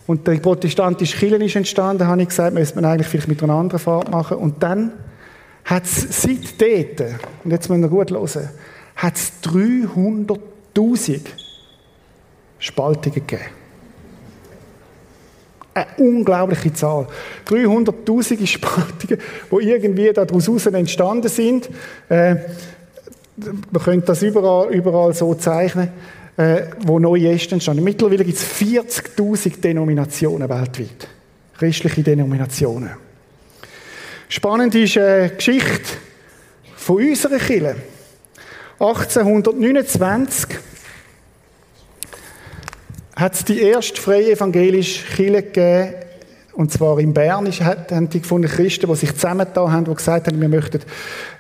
Und 0.08 0.28
die 0.28 0.40
protestantische 0.40 1.18
Kirche 1.18 1.44
ist 1.44 1.56
entstanden, 1.56 2.08
habe 2.08 2.22
ich 2.22 2.30
gesagt, 2.30 2.56
müsste 2.56 2.76
man 2.76 2.86
eigentlich 2.86 3.08
vielleicht 3.08 3.28
mit 3.28 3.44
einer 3.44 3.54
anderen 3.54 3.80
Fahrt 3.80 4.10
machen. 4.10 4.38
Und 4.38 4.64
dann 4.64 4.94
hat 5.66 5.84
es 5.84 6.24
seit 6.24 6.60
dort, 6.60 7.16
und 7.44 7.52
jetzt 7.52 7.70
müssen 7.70 7.82
wir 7.82 7.90
gut 7.90 8.10
hören, 8.10 8.50
hat 9.00 9.16
es 9.16 9.32
300'000 9.44 11.22
Spaltungen 12.60 13.26
gegeben. 13.26 13.44
Eine 15.74 15.88
unglaubliche 15.98 16.74
Zahl. 16.74 17.08
300'000 17.48 18.46
Spaltungen, 18.46 19.20
die 19.52 19.70
irgendwie 19.70 20.12
daraus 20.12 20.66
entstanden 20.66 21.30
sind. 21.30 21.70
Äh, 22.10 22.36
man 23.38 23.84
könnte 23.84 24.08
das 24.08 24.22
überall, 24.22 24.70
überall 24.74 25.14
so 25.14 25.34
zeichnen 25.36 25.90
äh, 26.40 26.68
wo 26.86 27.00
neue 27.00 27.34
Äste 27.34 27.56
entstanden. 27.56 27.84
Mittlerweile 27.84 28.24
gibt 28.24 28.38
es 28.38 28.46
40.000 28.46 29.60
Denominationen 29.60 30.48
weltweit. 30.48 31.08
Christliche 31.58 32.02
Denominationen. 32.02 32.92
Spannend 34.30 34.74
ist 34.76 34.96
äh, 34.96 35.30
die 35.30 35.36
Geschichte 35.36 35.98
von 36.78 36.98
unserer 36.98 37.40
Kirche. 37.40 37.76
1829 38.80 40.58
hat 43.14 43.34
es 43.34 43.44
die 43.44 43.62
erste 43.62 44.02
freie 44.02 44.32
evangelische 44.32 45.06
Kirche 45.06 45.44
gegeben 45.44 45.96
und 46.54 46.72
zwar 46.72 46.98
in 47.00 47.14
Bern 47.14 47.46
haben 47.46 48.10
die 48.10 48.22
gefunden 48.22 48.48
Christen, 48.48 48.88
die 48.88 48.96
sich 48.96 49.14
zusammengetan 49.14 49.72
haben, 49.72 49.86
die 49.86 49.94
gesagt 49.94 50.28
haben, 50.28 50.40
wir 50.40 50.48
möchten, 50.48 50.80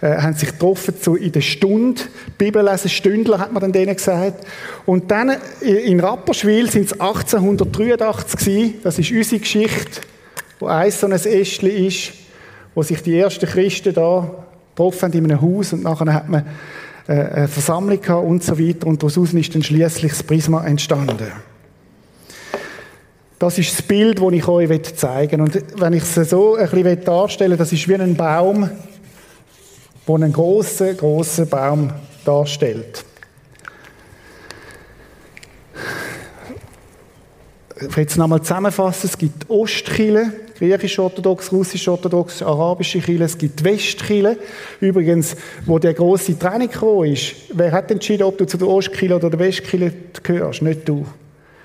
äh, 0.01 0.17
haben 0.17 0.33
sich 0.33 0.49
getroffen 0.49 0.99
zu, 0.99 1.15
in 1.15 1.31
der 1.31 1.41
Stunde, 1.41 2.01
Bibel 2.37 2.63
lesen, 2.63 2.89
Stündler, 2.89 3.39
hat 3.39 3.53
man 3.53 3.61
dann 3.61 3.71
denen 3.71 3.95
gesagt. 3.95 4.45
Und 4.85 5.09
dann 5.11 5.37
in 5.61 5.99
Rapperswil 5.99 6.69
sind 6.69 6.87
es 6.87 6.99
1883 6.99 8.39
gewesen, 8.39 8.73
das 8.83 8.99
ist 8.99 9.11
unsere 9.11 9.39
Geschichte, 9.39 10.01
wo 10.59 10.67
eins 10.67 10.99
so 10.99 11.07
ein 11.07 11.13
Ästchen 11.13 11.69
ist, 11.69 12.11
wo 12.75 12.83
sich 12.83 13.01
die 13.01 13.17
ersten 13.17 13.45
Christen 13.45 13.93
da 13.93 14.29
getroffen 14.75 15.03
haben 15.03 15.13
in 15.13 15.31
einem 15.31 15.41
Haus 15.41 15.73
und 15.73 15.83
nachher 15.83 16.13
hat 16.13 16.29
man 16.29 16.41
äh, 16.41 16.45
eine 17.09 17.47
Versammlung 17.47 18.01
gehabt 18.01 18.27
und 18.27 18.43
so 18.43 18.59
weiter 18.59 18.87
und 18.87 19.01
daraus 19.01 19.17
ist 19.17 19.55
dann 19.55 19.63
schließlich 19.63 20.11
das 20.11 20.23
Prisma 20.23 20.65
entstanden. 20.65 21.31
Das 23.39 23.57
ist 23.57 23.71
das 23.71 23.81
Bild, 23.81 24.21
das 24.21 24.33
ich 24.33 24.47
euch 24.47 24.95
zeigen 24.95 25.39
will. 25.39 25.41
Und 25.41 25.81
wenn 25.81 25.93
ich 25.93 26.03
es 26.03 26.29
so 26.29 26.55
ein 26.55 26.69
bisschen 26.69 27.03
darstellen 27.03 27.57
das 27.57 27.71
ist 27.71 27.87
wie 27.87 27.95
ein 27.95 28.15
Baum, 28.15 28.69
der 30.07 30.15
einen 30.15 30.33
grossen, 30.33 30.97
grossen 30.97 31.47
Baum 31.47 31.91
darstellt. 32.25 33.05
Ich 37.81 37.95
will 37.95 38.03
jetzt 38.03 38.17
nochmal 38.17 38.41
zusammenfassen. 38.41 39.09
Es 39.09 39.17
gibt 39.17 39.49
Ostkille, 39.49 40.33
griechisch-orthodox, 40.57 41.51
russisch-orthodox, 41.51 42.41
arabische 42.41 42.99
Kille, 42.99 43.25
es 43.25 43.37
gibt 43.37 43.63
Westkille. 43.63 44.37
Übrigens, 44.81 45.35
wo 45.65 45.79
der 45.79 45.93
große 45.93 46.33
gekommen 46.33 47.13
ist, 47.13 47.35
wer 47.53 47.71
hat 47.71 47.89
entschieden, 47.91 48.23
ob 48.23 48.37
du 48.37 48.45
zu 48.45 48.57
der 48.57 48.67
Ostkille 48.67 49.15
oder 49.15 49.29
der 49.29 49.39
Westkille 49.39 49.93
gehörst? 50.23 50.61
Nicht 50.61 50.87
du. 50.89 51.05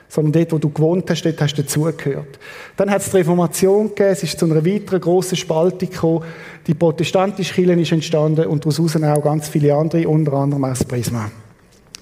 Sondern 0.08 0.32
dort, 0.32 0.52
wo 0.52 0.58
du 0.58 0.70
gewohnt 0.70 1.10
hast, 1.10 1.22
dort 1.24 1.40
hast 1.40 1.54
du 1.54 1.62
dazugehört. 1.62 2.38
Dann 2.76 2.90
hat 2.90 3.02
es 3.02 3.10
die 3.10 3.16
Reformation 3.16 3.88
gegeben, 3.88 4.10
es 4.10 4.22
ist 4.22 4.38
zu 4.38 4.44
einer 4.44 4.64
weiteren 4.64 5.00
grossen 5.00 5.36
Spaltung 5.36 5.90
gekommen. 5.90 6.24
Die 6.68 6.74
protestantische 6.74 7.54
Kirche 7.54 7.80
ist 7.80 7.90
entstanden 7.90 8.46
und 8.46 8.64
daraus 8.64 8.96
auch 8.96 9.22
ganz 9.24 9.48
viele 9.48 9.74
andere, 9.74 10.06
unter 10.08 10.34
anderem 10.34 10.64
auch 10.64 10.68
das 10.68 10.84
Prisma. 10.84 11.32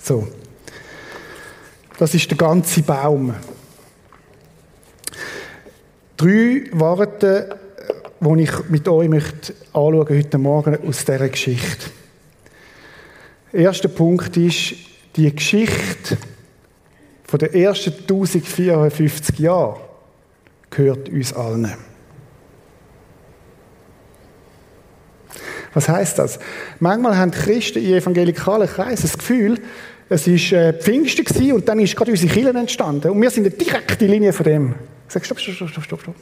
So. 0.02 0.28
Das 1.98 2.14
ist 2.14 2.28
der 2.28 2.36
ganze 2.36 2.82
Baum. 2.82 3.32
Drei 6.22 6.62
Worte, 6.70 7.58
die 8.20 8.42
ich 8.42 8.68
mit 8.68 8.86
euch 8.86 9.08
möchte 9.08 9.54
anschauen 9.72 10.08
heute 10.08 10.38
Morgen 10.38 10.78
aus 10.86 11.04
dieser 11.04 11.28
Geschichte. 11.28 11.86
Der 13.52 13.62
erste 13.62 13.88
Punkt 13.88 14.36
ist, 14.36 14.74
die 15.16 15.34
Geschichte 15.34 16.16
von 17.24 17.40
den 17.40 17.52
ersten 17.52 17.90
1054 17.90 19.36
Jahren 19.40 19.80
gehört 20.70 21.08
uns 21.08 21.32
allen. 21.32 21.72
Was 25.74 25.88
heißt 25.88 26.20
das? 26.20 26.38
Manchmal 26.78 27.16
haben 27.16 27.32
Christen 27.32 27.80
in 27.80 27.94
evangelikalen 27.94 28.68
Kreisen 28.68 29.08
das 29.08 29.18
Gefühl, 29.18 29.58
es 30.08 30.28
war 30.28 30.58
äh, 30.58 30.72
Pfingsten 30.72 31.50
und 31.50 31.68
dann 31.68 31.80
ist 31.80 31.96
gerade 31.96 32.12
unsere 32.12 32.32
Kirche 32.32 32.56
entstanden. 32.56 33.10
Und 33.10 33.20
wir 33.20 33.30
sind 33.30 33.44
eine 33.44 33.56
direkte 33.56 34.06
Linie 34.06 34.32
von 34.32 34.44
dem. 34.44 34.74
Sag, 35.12 35.26
stopp, 35.26 35.40
stopp, 35.40 35.68
stopp, 35.68 35.84
stopp, 35.84 36.00
stopp. 36.00 36.14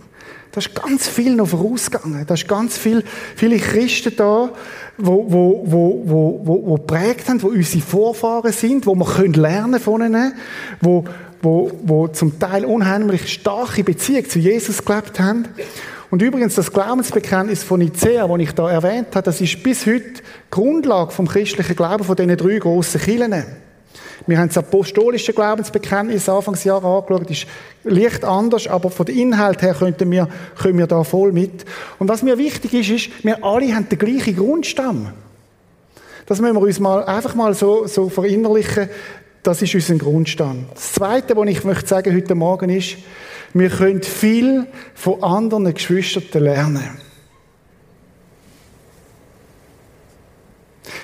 Da 0.51 0.59
ist 0.59 0.75
ganz 0.75 1.07
viel 1.07 1.37
noch 1.37 1.47
vorausgegangen. 1.47 2.27
Da 2.27 2.35
ist 2.35 2.49
ganz 2.49 2.77
viel, 2.77 3.05
viele 3.37 3.59
Christen 3.59 4.17
da, 4.17 4.51
wo, 4.99 5.25
wo, 5.29 5.63
wo, 5.65 6.03
wo, 6.05 6.41
wo, 6.43 6.67
wo 6.67 6.77
prägt 6.77 7.29
haben, 7.29 7.41
wo 7.41 7.47
unsere 7.47 7.85
Vorfahren 7.85 8.51
sind, 8.51 8.87
wo 8.87 8.97
wir 8.97 9.05
können 9.05 9.35
lernen 9.35 9.79
von 9.79 10.03
ihnen, 10.03 10.35
wo, 10.81 11.05
wo, 11.41 11.71
wo 11.85 12.09
zum 12.09 12.41
Teil 12.41 12.65
unheimlich 12.65 13.33
starke 13.33 13.85
Beziehung 13.85 14.29
zu 14.29 14.41
Jesus 14.41 14.85
gelebt 14.85 15.21
haben. 15.21 15.47
Und 16.11 16.21
übrigens, 16.21 16.57
das 16.57 16.73
Glaubensbekenntnis 16.73 17.63
von 17.63 17.79
Nicea, 17.79 18.27
das 18.27 18.39
ich 18.41 18.53
da 18.57 18.69
erwähnt 18.69 19.15
habe, 19.15 19.23
das 19.23 19.41
ist 19.41 19.63
bis 19.63 19.87
heute 19.87 20.21
Grundlage 20.51 21.13
vom 21.13 21.29
christlichen 21.29 21.77
Glauben 21.77 22.03
von 22.03 22.17
diesen 22.17 22.37
drei 22.37 22.59
grossen 22.59 23.01
Kirchen. 23.01 23.45
Wir 24.27 24.39
haben 24.39 24.49
das 24.49 24.59
apostolische 24.59 25.33
Glaubensbekenntnis 25.33 26.29
Anfangsjahr 26.29 26.85
angeschaut, 26.85 27.31
ist 27.31 27.47
leicht 27.85 28.25
anders, 28.25 28.67
aber 28.67 28.91
von 28.91 29.07
den 29.07 29.19
Inhalt 29.19 29.63
her 29.63 29.75
könnten 29.75 30.11
wir, 30.11 30.29
können 30.61 30.79
wir 30.79 30.87
da 30.87 31.05
voll 31.05 31.33
mit. 31.33 31.65
Und 31.99 32.09
was 32.09 32.23
mir 32.23 32.39
wichtig 32.39 32.75
ist, 32.75 32.91
ist, 32.91 33.25
wir 33.25 33.43
alle 33.45 33.75
haben 33.75 33.89
den 33.89 33.99
gleichen 33.99 34.37
Grundstamm. 34.37 35.13
Das 36.27 36.41
müssen 36.41 36.55
wir 36.55 36.63
uns 36.63 36.79
mal, 36.79 37.05
einfach 37.05 37.35
mal 37.35 37.55
so, 37.55 37.87
so 37.87 38.09
verinnerlichen. 38.09 38.89
Das 39.43 39.63
ist 39.63 39.75
unser 39.75 39.97
Grundstamm. 39.97 40.67
Das 40.75 40.93
Zweite, 40.93 41.37
was 41.37 41.49
ich 41.49 41.65
möchte 41.65 41.89
sagen 41.89 42.15
heute 42.15 42.35
Morgen 42.35 42.69
ist, 42.71 42.99
wir 43.55 43.71
können 43.71 44.03
viel 44.03 44.67
von 44.95 45.23
anderen 45.23 45.73
Geschwistern 45.73 46.43
lernen. 46.43 47.10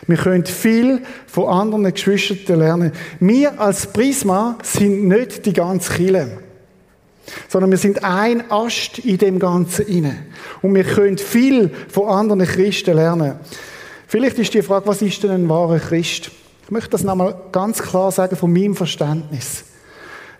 Wir 0.06 0.16
können 0.16 0.46
viel 0.46 1.02
von 1.26 1.48
anderen 1.48 1.92
Geschwistern 1.92 2.60
lernen. 2.60 2.92
Wir 3.18 3.60
als 3.60 3.86
Prisma 3.88 4.56
sind 4.62 5.08
nicht 5.08 5.44
die 5.46 5.52
ganze 5.52 5.92
Kille, 5.94 6.38
sondern 7.48 7.72
wir 7.72 7.78
sind 7.78 8.04
ein 8.04 8.50
Ast 8.50 9.00
in 9.00 9.18
dem 9.18 9.38
Ganzen 9.38 9.86
inne. 9.86 10.16
Und 10.62 10.74
wir 10.74 10.84
können 10.84 11.18
viel 11.18 11.70
von 11.88 12.08
anderen 12.08 12.44
Christen 12.44 12.94
lernen. 12.94 13.34
Vielleicht 14.06 14.38
ist 14.38 14.54
die 14.54 14.62
Frage, 14.62 14.86
was 14.86 15.02
ist 15.02 15.22
denn 15.24 15.32
ein 15.32 15.48
wahrer 15.48 15.80
Christ? 15.80 16.30
Ich 16.64 16.70
möchte 16.70 16.90
das 16.90 17.02
nochmal 17.02 17.34
ganz 17.50 17.82
klar 17.82 18.12
sagen 18.12 18.36
von 18.36 18.52
meinem 18.52 18.76
Verständnis. 18.76 19.64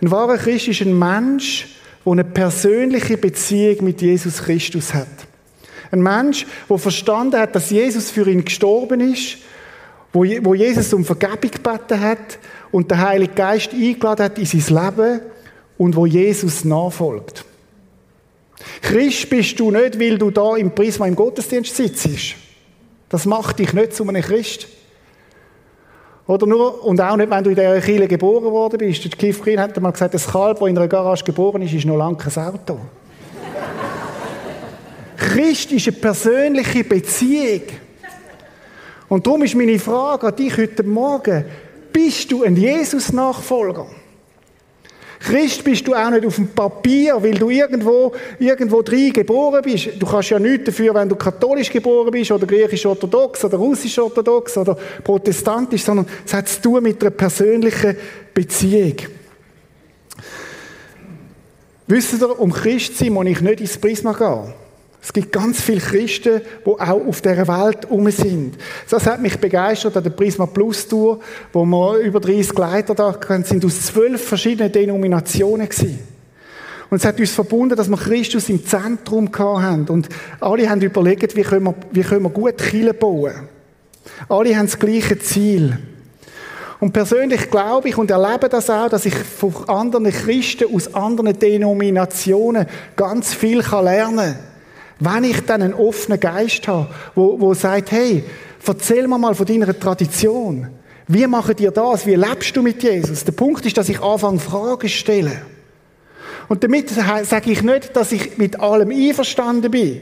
Ein 0.01 0.11
wahrer 0.11 0.37
Christ 0.37 0.69
ist 0.69 0.83
ein 0.83 0.97
Mensch, 0.97 1.77
der 2.05 2.13
eine 2.13 2.25
persönliche 2.25 3.17
Beziehung 3.17 3.85
mit 3.85 4.01
Jesus 4.01 4.45
Christus 4.45 4.95
hat. 4.95 5.07
Ein 5.91 6.03
Mensch, 6.03 6.47
der 6.69 6.79
verstanden 6.79 7.41
hat, 7.41 7.55
dass 7.57 7.71
Jesus 7.71 8.11
für 8.11 8.29
ihn 8.29 8.45
gestorben 8.45 9.01
ist 9.01 9.39
wo, 10.13 10.25
wo 10.43 10.55
Jesus 10.55 10.93
um 10.93 11.05
Vergebung 11.05 11.51
gebeten 11.51 12.01
hat 12.01 12.39
und 12.73 12.91
der 12.91 12.99
Heilige 12.99 13.35
Geist 13.35 13.73
eingeladen 13.73 14.25
hat 14.25 14.39
in 14.39 14.47
sein 14.47 14.85
Leben 14.85 15.21
und 15.79 15.97
wo 15.97 16.07
Jesus 16.07 16.65
nachfolgt. 16.65 17.45
Christ 18.83 19.29
bist 19.29 19.61
du 19.61 19.71
nicht, 19.71 20.01
weil 20.01 20.19
du 20.19 20.31
da 20.31 20.57
im 20.57 20.75
Prisma 20.75 21.07
im 21.07 21.15
Gottesdienst 21.15 21.77
sitzt. 21.77 22.35
Das 23.09 23.25
macht 23.25 23.59
dich 23.59 23.73
nicht 23.73 23.95
zu 23.95 24.09
einem 24.09 24.23
Christ. 24.23 24.67
Oder 26.27 26.47
nur, 26.47 26.85
und 26.85 27.01
auch 27.01 27.17
nicht, 27.17 27.31
wenn 27.31 27.45
du 27.45 27.51
in 27.51 27.57
dieser 27.57 27.81
Kirche 27.81 28.09
geboren 28.09 28.51
worden 28.51 28.79
bist. 28.79 29.05
Der 29.05 29.13
Keith 29.13 29.41
Green 29.41 29.61
hat 29.61 29.81
mal 29.81 29.93
gesagt, 29.93 30.15
das 30.15 30.27
Kalb, 30.27 30.59
das 30.59 30.69
in 30.69 30.77
einer 30.77 30.89
Garage 30.89 31.25
geboren 31.25 31.63
ist, 31.63 31.73
ist 31.73 31.85
noch 31.85 31.97
lange 31.97 32.17
kein 32.17 32.45
Auto. 32.45 32.81
Christ 35.17 35.71
ist 35.71 35.87
eine 35.87 35.97
persönliche 35.97 36.83
Beziehung. 36.83 37.63
Und 39.09 39.27
darum 39.27 39.43
ist 39.43 39.55
meine 39.55 39.79
Frage 39.79 40.27
an 40.27 40.37
dich 40.37 40.57
heute 40.57 40.83
Morgen, 40.83 41.45
bist 41.93 42.31
du 42.31 42.43
ein 42.43 42.57
Jesus-Nachfolger? 42.57 43.87
Christ 45.19 45.65
bist 45.65 45.87
du 45.87 45.95
auch 45.95 46.11
nicht 46.11 46.27
auf 46.27 46.37
dem 46.37 46.49
Papier, 46.49 47.21
weil 47.21 47.33
du 47.33 47.49
irgendwo, 47.49 48.13
irgendwo 48.39 48.83
drin 48.83 49.13
geboren 49.13 49.63
bist. 49.63 49.91
Du 49.99 50.07
kannst 50.07 50.31
ja 50.31 50.39
nichts 50.39 50.67
dafür, 50.67 50.95
wenn 50.95 51.09
du 51.09 51.17
katholisch 51.17 51.71
geboren 51.71 52.11
bist 52.11 52.31
oder 52.31 52.47
griechisch-orthodox 52.47 53.45
oder 53.45 53.57
russisch-orthodox 53.57 54.59
oder 54.59 54.77
protestantisch, 55.03 55.83
sondern 55.83 56.07
es 56.25 56.35
hat 56.35 56.49
zu 56.49 56.63
tun 56.63 56.83
mit 56.83 57.01
einer 57.01 57.11
persönlichen 57.11 57.97
Beziehung. 58.35 58.97
Wisst 61.87 62.21
ihr, 62.21 62.39
um 62.39 62.53
Christ 62.53 62.99
zu 62.99 63.05
sein, 63.05 63.13
muss 63.13 63.27
ich 63.27 63.41
nicht 63.41 63.61
ins 63.61 63.79
Prisma 63.79 64.13
gehen. 64.13 64.53
Es 65.07 65.13
gibt 65.13 65.31
ganz 65.31 65.61
viele 65.61 65.81
Christen, 65.81 66.41
die 66.65 66.69
auch 66.69 67.07
auf 67.07 67.21
dieser 67.21 67.47
Welt 67.47 67.85
herum 67.85 68.11
sind. 68.11 68.57
Das 68.91 69.07
hat 69.07 69.23
mich 69.23 69.39
begeistert 69.39 69.97
an 69.97 70.03
der 70.03 70.11
Prisma 70.11 70.47
Plus 70.47 70.89
Tour, 70.89 71.21
wo 71.53 71.65
wir 71.65 71.99
über 71.99 72.19
30 72.19 72.53
Leiter 72.59 72.93
da 72.93 73.17
sind, 73.45 73.65
aus 73.65 73.83
zwölf 73.83 74.27
verschiedenen 74.27 74.73
Denominationen 74.73 75.69
gewesen. 75.69 76.01
Und 76.91 76.99
es 76.99 77.05
hat 77.05 77.21
uns 77.21 77.31
verbunden, 77.31 77.77
dass 77.77 77.89
wir 77.89 77.97
Christus 77.97 78.49
im 78.49 78.67
Zentrum 78.67 79.31
haben. 79.33 79.87
Und 79.89 80.09
alle 80.41 80.69
haben 80.69 80.81
überlegt, 80.81 81.37
wie 81.37 81.43
können 81.43 81.67
wir, 81.67 81.75
wie 81.93 82.03
können 82.03 82.25
wir 82.25 82.31
gut 82.31 82.59
Kirche 82.59 82.93
bauen. 82.93 83.49
Alle 84.29 84.57
haben 84.57 84.67
das 84.67 84.77
gleiche 84.77 85.21
Ziel. 85.21 85.79
Und 86.81 86.93
persönlich 86.93 87.49
glaube 87.49 87.91
ich 87.91 87.97
und 87.97 88.11
erlebe 88.11 88.49
das 88.49 88.69
auch, 88.71 88.89
dass 88.89 89.07
ich 89.07 89.15
von 89.15 89.55
anderen 89.69 90.11
Christen 90.11 90.75
aus 90.75 90.93
anderen 90.95 91.39
Denominationen 91.39 92.67
ganz 92.97 93.33
viel 93.35 93.61
lernen 93.61 94.17
kann. 94.17 94.56
Wenn 94.99 95.25
ich 95.25 95.41
dann 95.43 95.63
einen 95.63 95.75
offenen 95.75 96.19
Geist 96.19 96.67
habe, 96.69 96.89
wo, 97.15 97.39
wo 97.41 97.55
sagt, 97.55 97.93
hey, 97.93 98.25
erzähl 98.67 99.07
mir 99.07 99.19
mal 99.19 99.35
von 99.35 99.47
deiner 99.47 99.79
Tradition. 99.79 100.69
Wie 101.09 101.27
machen 101.27 101.55
dir 101.55 101.71
das? 101.71 102.07
Wie 102.07 102.15
lebst 102.15 102.57
du 102.57 102.63
mit 102.63 102.83
Jesus? 102.83 103.25
Der 103.25 103.33
Punkt 103.33 103.65
ist, 103.65 103.77
dass 103.77 103.89
ich 103.89 104.01
anfange, 104.01 104.41
Fragen 104.41 104.81
zu 104.81 104.89
stellen. 104.89 105.41
Und 106.49 106.65
damit 106.65 106.91
sage 106.91 107.51
ich 107.51 107.63
nicht, 107.63 107.95
dass 107.95 108.13
ich 108.13 108.39
mit 108.39 108.59
allem 108.59 108.91
einverstanden 108.91 109.71
bin. 109.71 110.01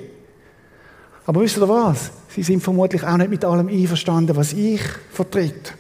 Aber 1.27 1.41
wisst 1.41 1.57
ihr 1.57 1.69
was? 1.69 2.11
Sie 2.29 2.43
sind 2.43 2.63
vermutlich 2.63 3.03
auch 3.03 3.17
nicht 3.17 3.31
mit 3.31 3.45
allem 3.45 3.69
einverstanden, 3.69 4.37
was 4.37 4.53
ich 4.53 4.81
vertrete. 5.11 5.73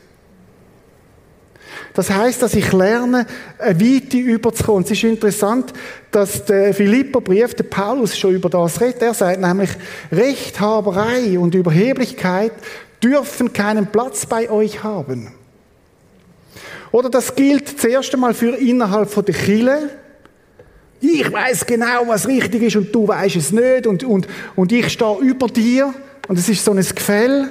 Das 1.94 2.10
heißt, 2.10 2.42
dass 2.42 2.54
ich 2.54 2.72
lerne, 2.72 3.24
eine 3.56 3.80
Weite 3.80 4.18
überzukommen. 4.18 4.82
Es 4.82 4.90
ist 4.90 5.04
interessant, 5.04 5.72
dass 6.10 6.44
der 6.44 6.74
Philipperbrief, 6.74 7.54
der 7.54 7.64
Paulus 7.64 8.18
schon 8.18 8.34
über 8.34 8.50
das 8.50 8.80
redet. 8.80 9.00
Er 9.00 9.14
sagt 9.14 9.40
nämlich, 9.40 9.70
Rechthaberei 10.10 11.38
und 11.38 11.54
Überheblichkeit 11.54 12.52
dürfen 13.02 13.52
keinen 13.52 13.86
Platz 13.86 14.26
bei 14.26 14.50
euch 14.50 14.82
haben. 14.82 15.32
Oder 16.90 17.10
das 17.10 17.34
gilt 17.34 17.80
zuerst 17.80 18.12
einmal 18.12 18.34
für 18.34 18.56
innerhalb 18.56 19.08
von 19.10 19.24
der 19.24 19.34
Kille. 19.34 19.90
Ich 21.00 21.30
weiß 21.30 21.66
genau, 21.66 22.06
was 22.06 22.26
richtig 22.26 22.62
ist 22.62 22.76
und 22.76 22.92
du 22.92 23.06
weißt 23.06 23.36
es 23.36 23.52
nicht 23.52 23.86
und, 23.86 24.02
und, 24.02 24.26
und 24.56 24.72
ich 24.72 24.88
stehe 24.90 25.18
über 25.18 25.46
dir 25.46 25.94
und 26.26 26.38
es 26.38 26.48
ist 26.48 26.64
so 26.64 26.72
ein 26.72 26.78
Gefäll. 26.78 27.50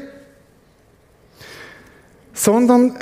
Sondern 2.33 2.97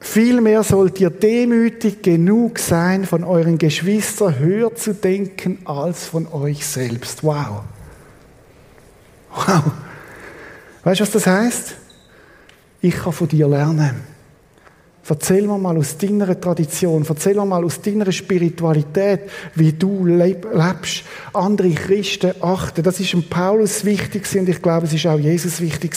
Vielmehr 0.00 0.62
sollt 0.62 0.98
ihr 0.98 1.10
demütig 1.10 2.02
genug 2.02 2.58
sein, 2.58 3.04
von 3.04 3.22
euren 3.22 3.58
Geschwistern 3.58 4.38
höher 4.38 4.74
zu 4.74 4.94
denken 4.94 5.58
als 5.66 6.06
von 6.06 6.26
euch 6.32 6.66
selbst. 6.66 7.22
Wow. 7.22 7.62
Wow. 9.34 9.62
Weißt 10.82 11.00
du, 11.00 11.04
was 11.04 11.10
das 11.10 11.26
heißt? 11.26 11.76
Ich 12.80 12.96
kann 12.96 13.12
von 13.12 13.28
dir 13.28 13.46
lernen. 13.46 14.00
Erzähl 15.06 15.46
mir 15.46 15.58
mal 15.58 15.76
aus 15.76 15.98
deiner 15.98 16.40
Tradition, 16.40 17.04
erzähl 17.06 17.34
mir 17.34 17.44
mal 17.44 17.64
aus 17.64 17.80
deiner 17.80 18.10
Spiritualität, 18.12 19.22
wie 19.56 19.72
du 19.72 20.06
lebst. 20.06 21.02
Andere 21.32 21.70
Christen 21.72 22.32
achten. 22.40 22.82
Das 22.84 23.00
ist 23.00 23.12
dem 23.12 23.28
Paulus 23.28 23.84
wichtig 23.84 24.24
und 24.36 24.48
ich 24.48 24.62
glaube, 24.62 24.86
es 24.86 24.92
ist 24.92 25.06
auch 25.06 25.18
Jesus 25.18 25.60
wichtig 25.60 25.96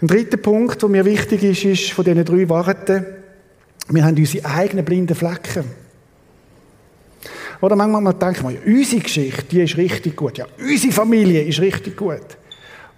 Ein 0.00 0.08
dritter 0.08 0.36
Punkt, 0.36 0.82
der 0.82 0.88
mir 0.88 1.04
wichtig 1.04 1.42
ist, 1.42 1.64
ist 1.64 1.92
von 1.92 2.04
diesen 2.04 2.24
drei 2.24 2.48
Worten, 2.48 3.06
wir 3.88 4.04
haben 4.04 4.16
unsere 4.16 4.44
eigenen 4.44 4.84
blinden 4.84 5.14
Flecken. 5.14 5.64
Oder 7.60 7.76
manchmal 7.76 8.12
denken 8.14 8.48
wir, 8.48 8.50
ja, 8.50 8.60
unsere 8.66 9.02
Geschichte, 9.02 9.44
die 9.50 9.62
ist 9.62 9.76
richtig 9.76 10.16
gut. 10.16 10.38
Ja, 10.38 10.46
unsere 10.58 10.92
Familie 10.92 11.42
ist 11.42 11.60
richtig 11.60 11.96
gut. 11.96 12.36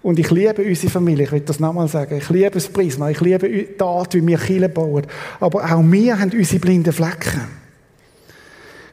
Und 0.01 0.19
ich 0.19 0.29
liebe 0.31 0.63
unsere 0.63 0.91
Familie, 0.91 1.25
ich 1.25 1.31
will 1.31 1.41
das 1.41 1.59
nochmal 1.59 1.87
sagen. 1.87 2.17
Ich 2.17 2.29
liebe 2.29 2.51
das 2.51 2.67
Prisma, 2.67 3.09
ich 3.09 3.21
liebe 3.21 3.47
die 3.47 3.81
Art, 3.81 4.13
wie 4.13 4.25
wir 4.25 4.37
Kinder 4.37 4.67
bauen. 4.67 5.05
Aber 5.39 5.63
auch 5.63 5.83
wir 5.83 6.19
haben 6.19 6.31
unsere 6.31 6.59
blinden 6.59 6.91
Flecken. 6.91 7.41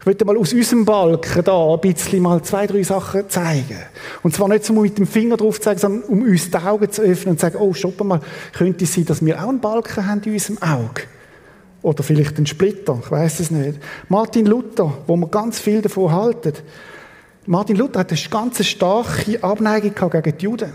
Ich 0.06 0.08
möchte 0.08 0.24
mal 0.24 0.36
aus 0.36 0.52
unserem 0.52 0.84
Balken 0.84 1.42
da 1.42 1.74
ein 1.74 1.80
bisschen 1.80 2.22
mal 2.22 2.40
zwei, 2.40 2.68
drei 2.68 2.84
Sachen 2.84 3.28
zeigen. 3.28 3.80
Und 4.22 4.32
zwar 4.36 4.46
nicht 4.48 4.64
so 4.64 4.72
mit 4.72 4.96
dem 4.96 5.04
Finger 5.04 5.36
drauf 5.36 5.60
zeigen, 5.60 5.80
sondern 5.80 6.02
um 6.04 6.22
uns 6.22 6.48
die 6.48 6.56
Augen 6.58 6.88
zu 6.92 7.02
öffnen 7.02 7.32
und 7.32 7.40
zu 7.40 7.46
sagen, 7.46 7.56
oh, 7.58 7.74
stopp 7.74 8.04
mal, 8.04 8.20
könnte 8.52 8.84
es 8.84 8.94
sein, 8.94 9.04
dass 9.04 9.26
wir 9.26 9.42
auch 9.42 9.48
einen 9.48 9.58
Balken 9.58 10.06
haben 10.06 10.22
in 10.22 10.34
unserem 10.34 10.62
Auge? 10.62 11.02
Oder 11.82 12.04
vielleicht 12.04 12.36
einen 12.36 12.46
Splitter, 12.46 13.00
ich 13.02 13.10
weiß 13.10 13.40
es 13.40 13.50
nicht. 13.50 13.80
Martin 14.08 14.46
Luther, 14.46 14.96
wo 15.08 15.16
wir 15.16 15.26
ganz 15.26 15.58
viel 15.58 15.82
davon 15.82 16.12
halten. 16.12 16.52
Martin 17.46 17.74
Luther 17.74 17.98
hat 17.98 18.12
eine 18.12 18.20
ganz 18.30 18.64
starke 18.64 19.42
Abneigung 19.42 20.08
gegen 20.08 20.38
die 20.38 20.44
Juden. 20.44 20.72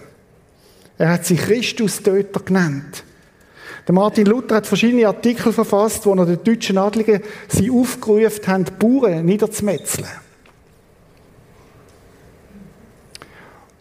Er 0.98 1.14
hat 1.14 1.26
sich 1.26 1.40
Christustöter 1.40 2.42
genannt. 2.42 3.06
Der 3.88 3.96
Martin 3.96 4.26
Luther 4.28 4.56
hat 4.56 4.68
verschiedene 4.68 5.08
Artikel 5.08 5.52
verfasst, 5.52 6.06
wo 6.06 6.14
er 6.14 6.26
den 6.26 6.44
deutschen 6.44 6.78
Adligen 6.78 7.22
sie 7.48 7.72
aufgerufen 7.72 8.48
haben, 8.48 8.66
die 8.66 8.72
Bauern 8.72 9.26
niederzumetzeln. 9.26 10.08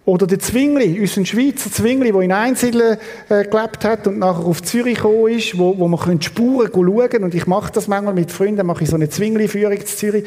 Oder 0.07 0.27
der 0.27 0.41
Zwingli, 0.41 0.99
unser 0.99 1.25
Schweizer 1.25 1.71
Zwingli, 1.71 2.11
der 2.11 2.23
in 2.23 2.33
Einsiedeln 2.33 2.99
äh, 3.29 3.45
gelebt 3.45 3.85
hat 3.85 4.07
und 4.07 4.19
nachher 4.19 4.45
auf 4.45 4.63
Zürich 4.63 4.97
gekommen 4.97 5.29
ist, 5.29 5.57
wo, 5.57 5.79
wo 5.79 5.87
man 5.87 6.21
Spuren 6.21 6.71
schauen 6.73 7.23
Und 7.23 7.35
ich 7.35 7.47
mache 7.47 7.71
das 7.73 7.87
manchmal 7.87 8.15
mit 8.15 8.33
Freunden, 8.33 8.67
mache 8.67 8.83
ich 8.83 8.91
so 8.91 8.97
eine 8.97 9.09
Zwingli-Führung 9.09 9.79
zu 9.87 9.97
Zürich. 9.97 10.25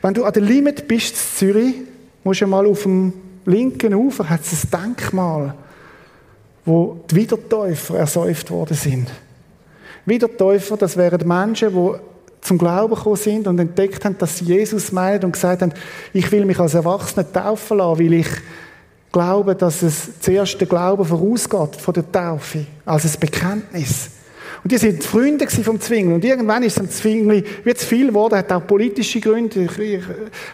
Wenn 0.00 0.14
du 0.14 0.24
an 0.24 0.32
der 0.32 0.42
Limit 0.42 0.88
bist 0.88 1.16
zu 1.16 1.36
Zürich, 1.36 1.74
musst 2.24 2.40
du 2.40 2.46
mal 2.46 2.66
auf 2.66 2.82
dem 2.82 3.12
linken 3.44 3.94
Ufer, 3.94 4.28
hat 4.28 4.40
es 4.40 4.64
ein 4.64 4.96
Denkmal 4.96 5.54
wo 6.64 7.00
die 7.10 7.16
Wiedertäufer 7.16 7.98
ersäuft 7.98 8.50
worden 8.50 8.76
sind. 8.76 9.08
Wiedertäufer, 10.06 10.76
das 10.76 10.96
wären 10.96 11.26
Menschen, 11.26 11.70
die 11.70 11.98
zum 12.40 12.58
Glauben 12.58 12.94
gekommen 12.94 13.16
sind 13.16 13.46
und 13.46 13.58
entdeckt 13.58 14.04
haben, 14.04 14.18
dass 14.18 14.38
sie 14.38 14.46
Jesus 14.46 14.90
meinen 14.90 15.24
und 15.24 15.32
gesagt 15.32 15.62
haben, 15.62 15.72
ich 16.12 16.30
will 16.32 16.44
mich 16.44 16.58
als 16.58 16.74
Erwachsener 16.74 17.30
taufen 17.30 17.78
lassen, 17.78 18.00
weil 18.00 18.12
ich 18.14 18.28
glaube, 19.12 19.54
dass 19.54 19.82
es 19.82 20.20
zuerst 20.20 20.60
der 20.60 20.66
Glaube 20.66 21.04
vorausgeht 21.04 21.76
von 21.76 21.94
der 21.94 22.10
Taufe, 22.10 22.66
als 22.84 23.04
ein 23.04 23.20
Bekenntnis. 23.20 24.10
Und 24.64 24.72
die 24.72 24.78
sind 24.78 25.02
Freunde 25.02 25.48
vom 25.48 25.80
Zwingli. 25.80 26.14
Und 26.14 26.24
irgendwann 26.24 26.62
ist 26.62 26.80
es 26.80 26.98
Zwingli 26.98 27.44
wie 27.64 27.74
zu 27.74 27.86
viel 27.86 28.08
geworden, 28.08 28.36
hat 28.36 28.52
auch 28.52 28.66
politische 28.66 29.20
Gründe. 29.20 29.64
Ich, 29.64 29.78
ich, 29.78 30.02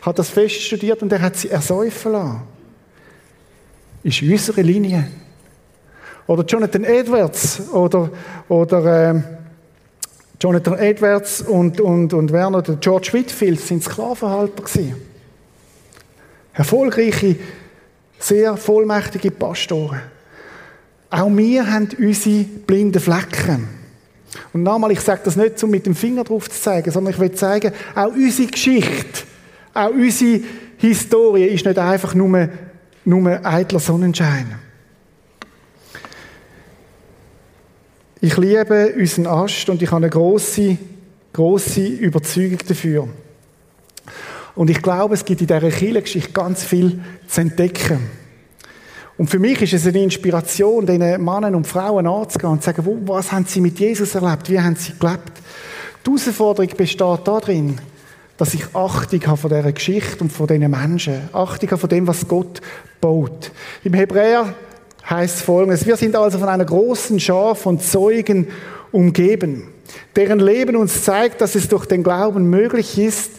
habe 0.03 0.16
das 0.16 0.31
fest 0.31 0.61
studiert 0.62 1.03
und 1.03 1.12
er 1.12 1.21
hat 1.21 1.37
sie 1.37 1.49
ersäufen 1.49 2.12
lassen. 2.12 2.42
Ist 4.03 4.23
unsere 4.23 4.62
Linie. 4.62 5.09
Oder 6.29 6.45
Jonathan 6.45 6.85
Edwards 6.85 7.71
oder, 7.73 8.11
oder 8.49 9.14
äh, 9.14 9.21
Jonathan 10.41 10.79
Edwards 10.79 11.41
und, 11.41 11.81
und, 11.81 12.12
und 12.12 12.31
Werner, 12.33 12.62
der 12.62 12.77
George 12.77 13.09
Whitfield 13.12 13.61
sind 13.61 13.83
Sklavenhalter 13.83 14.62
gewesen. 14.62 14.95
Erfolgreiche, 16.53 17.37
sehr 18.19 18.57
vollmächtige 18.57 19.31
Pastoren. 19.31 20.03
Auch 21.11 21.31
wir 21.35 21.67
haben 21.67 21.88
unsere 21.99 22.45
blinden 22.45 23.01
Flecken. 23.01 23.67
Und 24.53 24.62
nochmal, 24.64 24.93
ich 24.93 25.01
sage 25.01 25.23
das 25.25 25.37
nicht, 25.37 25.62
um 25.64 25.71
mit 25.71 25.87
dem 25.87 25.95
Finger 25.95 26.25
drauf 26.25 26.51
zu 26.51 26.61
zeigen, 26.61 26.91
sondern 26.91 27.14
ich 27.14 27.21
will 27.21 27.33
zeigen, 27.33 27.73
auch 27.95 28.12
unsere 28.12 28.49
Geschichte, 28.49 29.23
auch 29.73 29.91
unsere 29.91 30.43
Historie 30.77 31.47
ist 31.47 31.64
nicht 31.64 31.79
einfach 31.79 32.14
nur, 32.14 32.51
nur 33.07 33.47
eitler 33.47 33.81
Sonnenschein. 33.81 34.67
Ich 38.20 38.37
liebe 38.37 38.94
unseren 38.98 39.28
Ast 39.28 39.68
und 39.68 39.81
ich 39.81 39.92
habe 39.92 39.98
eine 39.98 40.11
große, 40.11 40.76
große 41.33 41.87
Überzeugung 41.87 42.59
dafür. 42.66 43.09
Und 44.57 44.70
ich 44.70 44.83
glaube, 44.83 45.14
es 45.14 45.24
gibt 45.24 45.40
in 45.40 45.46
dieser 45.46 45.61
Kirchengeschichte 45.61 46.33
ganz 46.33 46.64
viel 46.64 46.98
zu 47.28 47.40
entdecken. 47.40 48.11
Und 49.18 49.31
für 49.31 49.38
mich 49.38 49.62
ist 49.62 49.74
es 49.74 49.87
eine 49.87 50.02
Inspiration, 50.02 50.85
diesen 50.85 51.24
Männern 51.24 51.54
und 51.54 51.68
Frauen 51.68 52.09
anzugehen 52.09 52.50
und 52.50 52.62
zu 52.64 52.72
sagen, 52.72 53.02
was 53.07 53.31
haben 53.31 53.44
sie 53.46 53.61
mit 53.61 53.78
Jesus 53.78 54.16
erlebt? 54.16 54.50
Wie 54.50 54.59
haben 54.59 54.74
sie 54.74 54.94
gelebt? 54.98 55.33
Die 56.04 56.11
Herausforderung 56.11 56.70
besteht 56.76 57.20
darin, 57.22 57.78
dass 58.37 58.54
ich 58.54 58.74
Achtung 58.74 59.24
habe 59.28 59.37
von 59.37 59.50
dieser 59.50 59.72
Geschichte 59.72 60.24
und 60.24 60.33
von 60.33 60.48
diesen 60.48 60.68
Menschen. 60.68 61.28
Achtung 61.33 61.70
habe 61.70 61.81
von 61.81 61.90
dem, 61.90 62.09
was 62.09 62.26
Gott 62.26 62.61
baut. 63.00 63.52
Im 63.85 63.94
Hebräer 63.94 64.54
heißt 65.09 65.40
folgendes. 65.40 65.87
Wir 65.87 65.97
sind 65.97 66.16
also 66.16 66.38
von 66.38 66.49
einer 66.49 66.64
großen 66.64 67.18
Schar 67.21 67.55
von 67.55 67.81
Zeugen 67.81 68.49
umgeben, 68.92 69.68
deren 70.16 70.38
Leben 70.38 70.77
uns 70.77 71.03
zeigt, 71.05 71.40
dass 71.40 71.55
es 71.55 71.68
durch 71.68 71.87
den 71.87 72.03
Glauben 72.03 72.51
möglich 72.51 72.99
ist, 72.99 73.33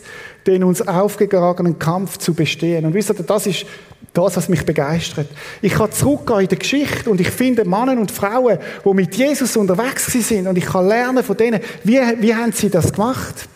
den 0.47 0.63
uns 0.63 0.87
aufgetragenen 0.87 1.77
Kampf 1.77 2.17
zu 2.17 2.33
bestehen. 2.33 2.85
Und 2.85 2.93
wisst 2.93 3.09
ihr, 3.11 3.15
das 3.15 3.45
ist 3.45 3.65
das, 4.13 4.37
was 4.37 4.49
mich 4.49 4.65
begeistert. 4.65 5.27
Ich 5.61 5.73
kann 5.73 5.91
zurückgehen 5.91 6.41
in 6.41 6.47
die 6.47 6.57
Geschichte 6.57 7.09
und 7.09 7.21
ich 7.21 7.29
finde 7.29 7.65
Männer 7.65 7.99
und 7.99 8.11
Frauen, 8.11 8.57
die 8.83 8.93
mit 8.93 9.13
Jesus 9.15 9.55
unterwegs 9.55 10.07
sind 10.07 10.47
und 10.47 10.57
ich 10.57 10.65
kann 10.65 10.87
lernen 10.87 11.23
von 11.23 11.37
denen, 11.37 11.59
wie, 11.83 11.99
wie 12.19 12.33
haben 12.33 12.51
sie 12.51 12.69
das 12.69 12.91
gemacht? 12.91 13.47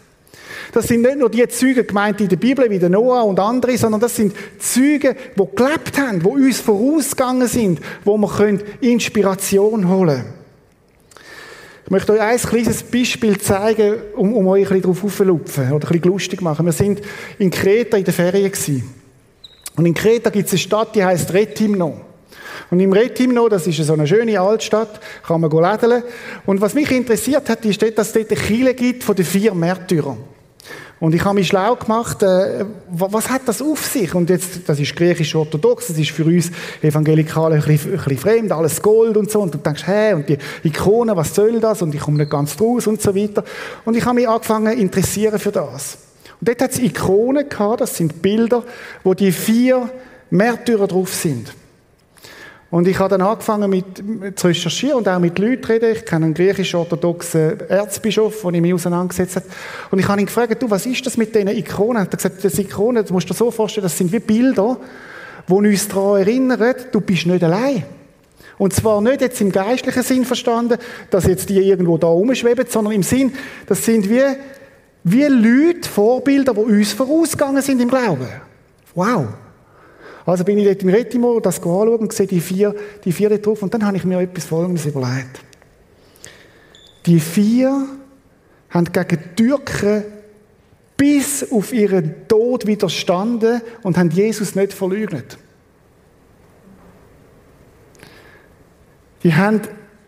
Das 0.74 0.88
sind 0.88 1.04
nicht 1.04 1.20
nur 1.20 1.30
die 1.30 1.48
Züge 1.48 1.84
gemeint 1.84 2.20
in 2.20 2.28
der 2.28 2.36
Bibel, 2.36 2.68
wie 2.68 2.80
der 2.80 2.90
Noah 2.90 3.24
und 3.24 3.40
andere, 3.40 3.78
sondern 3.78 4.02
das 4.02 4.16
sind 4.16 4.36
Züge, 4.58 5.16
die 5.36 5.56
gelebt 5.56 6.00
haben, 6.00 6.20
die 6.20 6.26
uns 6.26 6.60
vorausgegangen 6.60 7.48
sind, 7.48 7.80
wo 8.04 8.18
wir 8.18 8.60
Inspiration 8.82 9.88
holen 9.88 10.18
können. 10.18 10.34
Ich 11.86 11.92
möchte 11.92 12.14
euch 12.14 12.22
ein 12.22 12.38
kleines 12.38 12.82
Beispiel 12.82 13.38
zeigen, 13.38 13.98
um, 14.16 14.34
um 14.34 14.48
euch 14.48 14.62
ein 14.62 14.64
bisschen 14.64 14.82
darauf 14.82 15.04
aufzulupfen 15.04 15.72
oder 15.74 15.88
ein 15.88 15.92
bisschen 15.92 16.12
lustig 16.12 16.42
machen. 16.42 16.66
Wir 16.66 16.74
sind 16.74 17.02
in 17.38 17.52
Kreta 17.52 17.98
in 17.98 18.06
der 18.06 18.14
Ferien 18.14 18.52
gewesen. 18.52 18.96
Und 19.76 19.86
in 19.86 19.94
Kreta 19.94 20.32
gibt 20.32 20.48
es 20.48 20.54
eine 20.54 20.60
Stadt, 20.60 20.96
die 20.96 21.06
heißt 21.06 21.34
Retimno. 21.34 22.02
Und 22.72 22.80
im 22.80 22.94
Retimno, 22.94 23.48
das 23.48 23.68
ist 23.68 23.78
so 23.78 23.94
eine 23.94 24.08
schöne 24.08 24.40
Altstadt, 24.40 25.00
kann 25.28 25.42
man 25.42 25.52
lädeln. 25.52 26.02
Und 26.48 26.62
was 26.62 26.74
mich 26.74 26.90
interessiert 26.90 27.48
hat, 27.48 27.64
ist, 27.64 27.82
dass 27.96 28.08
es 28.08 28.14
dort 28.14 28.32
eine 28.32 28.40
Kirche 28.40 28.74
gibt 28.74 29.04
von 29.04 29.16
den 29.16 29.26
vier 29.26 29.54
Märtyrern. 29.54 30.33
Und 31.04 31.14
ich 31.14 31.26
habe 31.26 31.36
mich 31.36 31.50
schlau 31.50 31.76
gemacht, 31.76 32.24
äh, 32.24 32.64
was 32.88 33.30
hat 33.30 33.42
das 33.46 33.62
auf 33.62 33.86
sich? 33.86 34.16
Und 34.16 34.30
jetzt, 34.30 34.70
das 34.70 34.80
ist 34.80 34.96
griechisch-orthodox, 34.96 35.88
das 35.88 35.98
ist 35.98 36.12
für 36.12 36.24
uns 36.24 36.50
Evangelikale 36.82 37.56
ein 37.56 37.62
bisschen, 37.62 37.92
ein 37.92 37.98
bisschen 37.98 38.18
fremd, 38.18 38.54
alles 38.54 38.82
Gold 38.82 39.18
und 39.18 39.30
so. 39.30 39.42
Und 39.42 39.54
du 39.54 39.58
denkst, 39.58 39.86
hä, 39.86 40.14
und 40.14 40.30
die 40.30 40.38
Ikonen, 40.64 41.14
was 41.18 41.36
soll 41.36 41.60
das? 41.60 41.82
Und 41.82 41.94
ich 41.94 42.00
komme 42.00 42.20
nicht 42.20 42.32
ganz 42.32 42.56
draus 42.56 42.88
und 42.88 43.02
so 43.02 43.14
weiter. 43.14 43.44
Und 43.84 43.98
ich 43.98 44.06
habe 44.06 44.16
mich 44.16 44.30
angefangen 44.30 44.78
interessieren 44.78 45.40
für 45.40 45.52
das. 45.52 45.98
Und 46.40 46.48
dort 46.48 46.62
hat 46.62 46.72
es 46.72 46.80
Ikonen 46.80 47.50
gehabt, 47.50 47.82
das 47.82 47.98
sind 47.98 48.22
Bilder, 48.22 48.64
wo 49.04 49.14
die 49.14 49.34
vier 49.34 49.90
Märtyrer 50.30 50.88
drauf 50.88 51.14
sind. 51.14 51.54
Und 52.74 52.88
ich 52.88 52.98
habe 52.98 53.10
dann 53.10 53.22
angefangen 53.22 53.70
mit, 53.70 54.40
zu 54.40 54.48
recherchieren 54.48 54.98
und 54.98 55.08
auch 55.08 55.20
mit 55.20 55.38
Leuten 55.38 55.64
reden. 55.64 55.92
Ich 55.92 56.06
kenne 56.06 56.26
einen 56.26 56.34
griechisch-orthodoxen 56.34 57.60
Erzbischof, 57.70 58.42
der 58.42 58.62
mich 58.62 58.74
auseinandergesetzt 58.74 59.36
hat. 59.36 59.44
Und 59.92 60.00
ich 60.00 60.08
habe 60.08 60.20
ihn 60.20 60.26
gefragt, 60.26 60.60
du, 60.60 60.72
was 60.72 60.88
ist 60.88 61.06
das 61.06 61.16
mit 61.16 61.36
diesen 61.36 61.50
Ikonen? 61.50 61.98
Er 61.98 62.02
hat 62.02 62.18
gesagt, 62.18 62.44
das 62.44 62.58
Ikonen, 62.58 63.04
das 63.04 63.12
musst 63.12 63.30
du 63.30 63.34
dir 63.36 63.38
so 63.38 63.52
vorstellen, 63.52 63.84
das 63.84 63.96
sind 63.96 64.12
wie 64.12 64.18
Bilder, 64.18 64.78
die 65.48 65.54
uns 65.54 65.88
daran 65.88 66.22
erinnern, 66.22 66.76
du 66.92 67.00
bist 67.00 67.28
nicht 67.28 67.44
allein. 67.44 67.84
Und 68.58 68.74
zwar 68.74 69.02
nicht 69.02 69.22
jetzt 69.22 69.40
im 69.40 69.52
geistlichen 69.52 70.02
Sinn 70.02 70.26
verstanden, 70.26 70.80
dass 71.12 71.28
jetzt 71.28 71.50
die 71.50 71.60
irgendwo 71.60 72.00
da 72.00 72.08
rumschweben, 72.08 72.66
sondern 72.68 72.96
im 72.96 73.04
Sinn, 73.04 73.34
das 73.68 73.86
sind 73.86 74.10
wie, 74.10 74.24
wie 75.04 75.26
Leute, 75.26 75.88
Vorbilder, 75.88 76.56
die 76.56 76.60
uns 76.60 76.92
vorausgegangen 76.92 77.62
sind 77.62 77.80
im 77.84 77.90
Glauben. 77.90 78.30
Wow. 78.96 79.28
Also 80.26 80.44
bin 80.44 80.58
ich 80.58 80.66
dort 80.66 80.82
im 80.84 80.90
Retimo 80.90 81.40
das 81.40 81.58
anschauen 81.58 82.00
und 82.00 82.14
sehe 82.14 82.28
die 82.28 82.40
vier, 82.40 82.76
die 83.04 83.12
vier 83.12 83.30
dort 83.30 83.46
drauf 83.46 83.62
und 83.62 83.74
dann 83.74 83.86
habe 83.86 83.98
ich 83.98 84.06
mir 84.06 84.20
etwas 84.20 84.46
Folgendes 84.46 84.86
überlegt. 84.86 85.42
Die 87.06 87.20
vier 87.20 87.88
haben 88.70 88.86
gegen 88.86 89.20
die 89.20 89.44
Türken 89.44 90.06
bis 90.96 91.52
auf 91.52 91.74
ihren 91.74 92.28
Tod 92.28 92.66
widerstanden 92.66 93.62
und 93.82 93.98
haben 93.98 94.10
Jesus 94.10 94.56
nicht 94.56 94.74
verleugnet. 94.74 95.38
Die 99.24 99.34
haben 99.34 99.62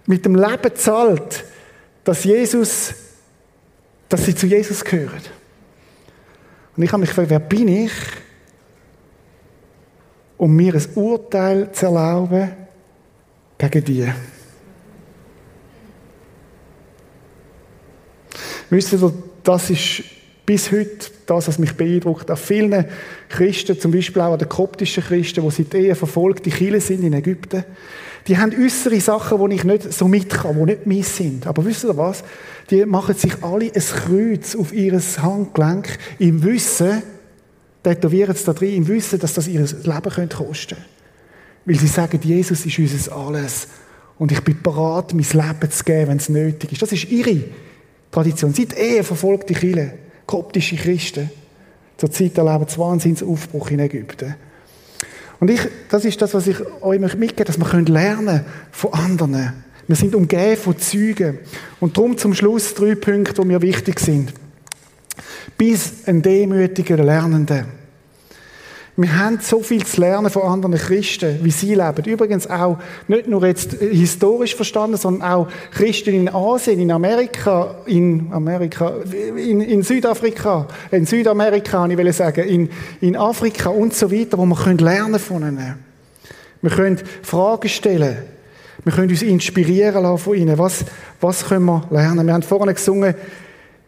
mit 0.05 0.25
dem 0.25 0.35
Leben 0.35 0.61
gezahlt, 0.61 1.43
dass 2.03 2.23
Jesus, 2.23 2.93
dass 4.07 4.25
sie 4.25 4.35
zu 4.35 4.45
Jesus 4.45 4.83
gehören. 4.83 5.21
Und 6.77 6.83
ich 6.83 6.91
habe 6.91 7.01
mich 7.01 7.09
gefragt, 7.09 7.29
wer 7.29 7.39
bin 7.39 7.67
ich, 7.67 7.91
um 10.37 10.55
mir 10.55 10.75
ein 10.75 10.85
Urteil 10.95 11.71
zu 11.71 11.85
erlauben 11.85 12.51
gegen 13.57 13.83
die? 13.85 14.07
Wisst 18.69 18.93
ihr, 18.93 19.13
das 19.43 19.69
ist 19.69 20.03
bis 20.45 20.71
heute 20.71 21.11
das, 21.25 21.47
was 21.47 21.59
mich 21.59 21.73
beeindruckt. 21.73 22.29
An 22.29 22.37
vielen 22.37 22.85
Christen, 23.29 23.79
zum 23.79 23.91
Beispiel 23.91 24.21
auch 24.21 24.33
an 24.33 24.39
den 24.39 24.49
koptischen 24.49 25.03
Christen, 25.03 25.41
die 25.43 25.51
seit 25.51 25.73
Ehe 25.73 25.95
verfolgte 25.95 26.49
Chile 26.49 26.81
sind 26.81 27.03
in 27.03 27.13
Ägypten, 27.13 27.63
die 28.27 28.37
haben 28.37 28.51
äußere 28.59 28.99
Sachen, 28.99 29.49
die 29.49 29.55
ich 29.55 29.63
nicht 29.63 29.93
so 29.93 30.07
mit 30.07 30.29
kann, 30.29 30.57
die 30.57 30.65
nicht 30.65 30.87
meins 30.87 31.15
sind. 31.15 31.45
Aber 31.45 31.63
wisst 31.63 31.83
ihr 31.83 31.95
was? 31.95 32.23
Die 32.71 32.85
machen 32.85 33.15
sich 33.15 33.43
alle 33.43 33.65
ein 33.65 33.81
Kreuz 33.81 34.55
auf 34.55 34.73
ihr 34.73 34.99
Handgelenk 34.99 35.97
im 36.17 36.43
Wissen, 36.43 37.03
tätowieren 37.85 38.35
es 38.35 38.43
da 38.43 38.53
drin, 38.53 38.75
im 38.75 38.87
Wissen, 38.87 39.19
dass 39.19 39.33
das 39.33 39.47
ihr 39.47 39.61
Leben 39.61 40.29
kosten 40.29 40.29
könnte. 40.29 40.77
Weil 41.65 41.75
sie 41.75 41.87
sagen, 41.87 42.19
Jesus 42.21 42.65
ist 42.65 42.79
unser 42.79 43.15
Alles. 43.15 43.67
Und 44.17 44.31
ich 44.31 44.41
bin 44.41 44.61
bereit, 44.61 45.13
mein 45.13 45.23
Leben 45.23 45.71
zu 45.71 45.83
geben, 45.83 46.09
wenn 46.09 46.17
es 46.17 46.29
nötig 46.29 46.71
ist. 46.71 46.81
Das 46.81 46.91
ist 46.91 47.11
ihre 47.11 47.43
Tradition. 48.11 48.53
Seit 48.53 48.77
Ehe 48.77 49.03
verfolgt 49.03 49.49
die 49.49 49.53
Kirche, 49.53 49.93
koptische 50.25 50.77
Christen. 50.77 51.29
Zur 51.97 52.11
Zeit 52.11 52.37
erleben 52.37 52.65
sie 52.67 52.77
Wahnsinnsaufbruch 52.77 53.69
in 53.69 53.79
Ägypten. 53.79 54.35
Und 55.39 55.51
ich, 55.51 55.61
das 55.89 56.05
ist 56.05 56.21
das, 56.21 56.33
was 56.33 56.47
ich 56.47 56.57
euch 56.81 56.99
mitgeben 56.99 57.19
möchte, 57.19 57.43
dass 57.43 57.59
wir 57.59 57.81
lernen 57.81 58.45
von 58.71 58.93
anderen. 58.93 59.53
Wir 59.87 59.95
sind 59.95 60.15
umgeben 60.15 60.57
von 60.57 60.77
Zeugen. 60.79 61.39
Und 61.79 61.97
darum 61.97 62.17
zum 62.17 62.33
Schluss 62.33 62.73
drei 62.73 62.95
Punkte, 62.95 63.41
die 63.41 63.47
mir 63.47 63.61
wichtig 63.61 63.99
sind. 63.99 64.33
Bis 65.57 66.07
ein 66.07 66.21
demütiger 66.21 66.97
Lernender. 66.97 67.65
Wir 68.97 69.17
haben 69.17 69.39
so 69.41 69.59
viel 69.59 69.85
zu 69.85 69.99
lernen 69.99 70.29
von 70.29 70.43
anderen 70.43 70.77
Christen, 70.77 71.39
wie 71.43 71.51
sie 71.51 71.75
leben. 71.75 72.05
Übrigens 72.05 72.49
auch 72.49 72.77
nicht 73.09 73.27
nur 73.27 73.45
jetzt 73.45 73.73
historisch 73.73 74.55
verstanden, 74.55 74.95
sondern 74.95 75.29
auch 75.29 75.47
Christen 75.71 76.15
in 76.15 76.29
Asien, 76.29 76.79
in 76.79 76.91
Amerika, 76.91 77.75
in 77.87 78.29
Amerika, 78.31 78.93
in, 79.35 79.59
in 79.59 79.83
Südafrika, 79.83 80.67
in 80.91 81.05
Südamerika, 81.05 81.85
ich 81.87 81.97
will 81.97 82.13
sagen, 82.13 82.47
in, 82.47 82.69
in 83.01 83.17
Afrika 83.17 83.69
und 83.69 83.93
so 83.93 84.09
weiter, 84.09 84.37
wo 84.37 84.45
wir 84.45 84.55
können 84.55 84.77
lernen 84.77 85.19
von 85.19 85.41
ihnen. 85.41 85.75
Wir 86.61 86.71
können 86.71 86.97
Fragen 87.21 87.67
stellen. 87.67 88.17
Wir 88.85 88.93
können 88.93 89.09
uns 89.09 89.23
inspirieren 89.23 90.03
lassen 90.03 90.23
von 90.23 90.35
ihnen. 90.35 90.57
Was, 90.57 90.85
was 91.19 91.45
können 91.45 91.65
wir 91.65 91.85
lernen? 91.89 92.25
Wir 92.25 92.33
haben 92.33 92.43
vorhin 92.43 92.73
gesungen, 92.73 93.13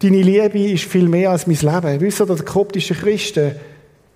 deine 0.01 0.21
Liebe 0.21 0.60
ist 0.60 0.86
viel 0.86 1.07
mehr 1.07 1.31
als 1.31 1.47
mein 1.47 1.57
Leben. 1.57 2.01
Wisst 2.01 2.21
ihr, 2.21 2.25
der 2.25 2.38
koptische 2.43 2.93
Christen, 2.93 3.53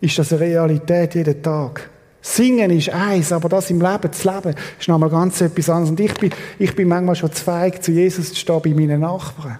ist 0.02 0.18
das 0.18 0.34
eine 0.34 0.42
Realität 0.42 1.16
jeden 1.16 1.42
Tag. 1.42 1.90
Singen 2.22 2.70
ist 2.72 2.90
eins, 2.90 3.32
aber 3.32 3.50
das 3.50 3.70
im 3.72 3.82
Leben 3.82 4.12
zu 4.12 4.30
leben, 4.30 4.56
ist 4.80 4.88
nochmal 4.88 5.10
ganz 5.10 5.42
etwas 5.42 5.70
anderes. 5.70 5.90
Und 5.90 6.00
ich 6.00 6.14
bin, 6.14 6.32
ich 6.60 6.76
bin 6.76 6.88
manchmal 6.88 7.16
schon 7.16 7.32
zu 7.32 7.44
feig, 7.44 7.84
zu 7.84 7.92
Jesus 7.92 8.30
zu 8.30 8.36
stehen 8.36 8.62
bei 8.62 8.70
meinen 8.70 9.02
Nachbarn. 9.02 9.58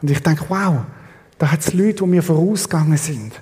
Und 0.00 0.10
ich 0.10 0.20
denke, 0.20 0.44
wow, 0.48 0.82
da 1.38 1.50
hat 1.50 1.60
es 1.60 1.74
Leute, 1.74 2.04
die 2.04 2.06
mir 2.06 2.22
vorausgegangen 2.22 2.96
sind. 2.96 3.32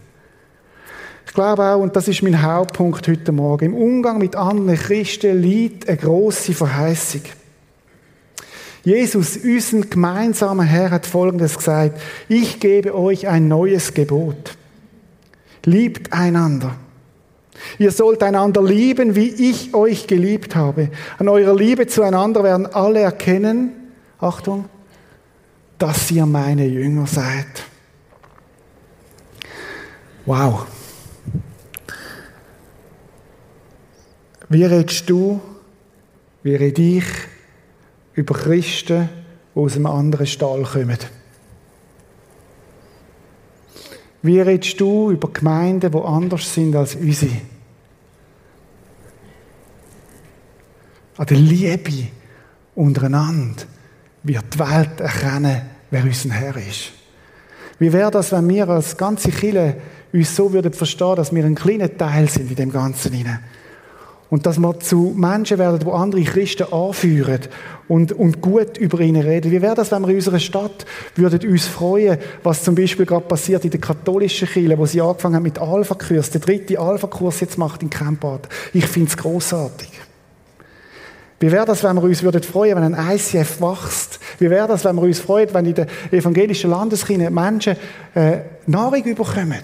Ich 1.26 1.34
glaube 1.34 1.62
auch, 1.62 1.80
und 1.80 1.94
das 1.94 2.08
ist 2.08 2.22
mein 2.22 2.42
Hauptpunkt 2.42 3.06
heute 3.06 3.30
Morgen, 3.30 3.66
im 3.66 3.74
Umgang 3.74 4.18
mit 4.18 4.34
anderen 4.36 4.74
Christen 4.74 5.40
liegt 5.40 5.88
eine 5.88 5.98
grosse 5.98 6.54
Verheißung. 6.54 7.22
Jesus, 8.82 9.36
unser 9.36 9.82
gemeinsamer 9.82 10.64
Herr, 10.64 10.90
hat 10.90 11.06
Folgendes 11.06 11.56
gesagt. 11.56 12.00
Ich 12.28 12.60
gebe 12.60 12.94
euch 12.94 13.28
ein 13.28 13.48
neues 13.48 13.92
Gebot. 13.92 14.56
Liebt 15.64 16.12
einander. 16.12 16.76
Ihr 17.78 17.90
sollt 17.90 18.22
einander 18.22 18.62
lieben, 18.62 19.14
wie 19.14 19.28
ich 19.28 19.74
euch 19.74 20.06
geliebt 20.06 20.56
habe. 20.56 20.90
An 21.18 21.28
eurer 21.28 21.54
Liebe 21.54 21.86
zueinander 21.86 22.42
werden 22.42 22.66
alle 22.66 23.00
erkennen, 23.00 23.72
Achtung, 24.18 24.64
dass 25.78 26.10
ihr 26.10 26.24
meine 26.24 26.66
Jünger 26.66 27.06
seid. 27.06 27.46
Wow. 30.24 30.66
Wie 34.48 34.64
redest 34.64 35.08
du, 35.08 35.40
wie 36.42 36.54
red 36.54 36.78
ich 36.78 37.04
über 38.20 38.34
Christen, 38.34 39.08
die 39.54 39.58
aus 39.58 39.76
einem 39.76 39.86
anderen 39.86 40.26
Stall 40.26 40.62
kommen? 40.62 40.98
Wie 44.22 44.40
redest 44.40 44.78
du 44.78 45.10
über 45.10 45.30
Gemeinden, 45.32 45.90
die 45.90 45.98
anders 45.98 46.54
sind 46.54 46.76
als 46.76 46.94
unsere? 46.94 47.40
An 51.16 51.26
der 51.26 51.36
Liebe 51.38 52.08
untereinander 52.74 53.62
wird 54.22 54.54
die 54.54 54.58
Welt 54.58 55.00
erkennen, 55.00 55.62
wer 55.90 56.04
unser 56.04 56.30
Herr 56.30 56.56
ist. 56.56 56.92
Wie 57.78 57.92
wäre 57.92 58.10
das, 58.10 58.32
wenn 58.32 58.48
wir 58.50 58.68
als 58.68 58.96
ganze 58.96 59.30
Kirche 59.30 59.76
uns 60.12 60.36
so 60.36 60.52
würden 60.52 60.74
verstehen, 60.74 61.16
dass 61.16 61.34
wir 61.34 61.44
ein 61.44 61.54
kleiner 61.54 61.96
Teil 61.96 62.28
sind 62.28 62.50
in 62.50 62.56
dem 62.56 62.72
Ganzen 62.72 63.12
hinein? 63.14 63.40
Und 64.30 64.46
dass 64.46 64.58
wir 64.58 64.78
zu 64.78 65.12
Menschen 65.16 65.58
werden, 65.58 65.80
die 65.80 65.90
andere 65.90 66.22
Christen 66.22 66.72
anführen 66.72 67.40
und, 67.88 68.12
und 68.12 68.40
gut 68.40 68.78
über 68.78 69.00
ihnen 69.00 69.22
reden. 69.22 69.50
Wie 69.50 69.60
wäre 69.60 69.74
das, 69.74 69.90
wenn 69.90 70.02
wir 70.02 70.10
in 70.10 70.16
unserer 70.16 70.38
Stadt 70.38 70.86
würden 71.16 71.50
uns 71.50 71.66
freuen, 71.66 72.16
was 72.44 72.62
zum 72.62 72.76
Beispiel 72.76 73.06
gerade 73.06 73.26
passiert 73.26 73.64
in 73.64 73.72
der 73.72 73.80
katholischen 73.80 74.46
Kirche, 74.46 74.78
wo 74.78 74.86
sie 74.86 75.00
angefangen 75.00 75.34
haben 75.34 75.42
mit 75.42 75.58
Alpha-Kurs, 75.58 76.30
der 76.30 76.40
dritte 76.40 76.78
Alpha-Kurs 76.78 77.40
jetzt 77.40 77.58
macht 77.58 77.82
in 77.82 77.90
Campbad. 77.90 78.48
Ich 78.72 78.86
finde 78.86 79.08
es 79.08 79.16
großartig. 79.16 79.90
Wie 81.40 81.50
wäre 81.50 81.64
das, 81.64 81.82
wenn 81.82 81.96
wir 81.96 82.02
uns 82.02 82.22
würden 82.22 82.42
freuen, 82.42 82.76
wenn 82.76 82.94
ein 82.94 83.16
ICF 83.16 83.60
wächst? 83.60 84.20
Wie 84.38 84.50
wäre 84.50 84.68
das, 84.68 84.84
wenn 84.84 84.94
wir 84.94 85.02
uns 85.02 85.18
freuen, 85.18 85.48
wenn 85.52 85.66
in 85.66 85.74
der 85.74 85.86
evangelischen 86.12 86.70
Landeskirche 86.70 87.30
Menschen 87.30 87.76
äh, 88.14 88.38
Nahrung 88.66 89.02
überkommen? 89.02 89.62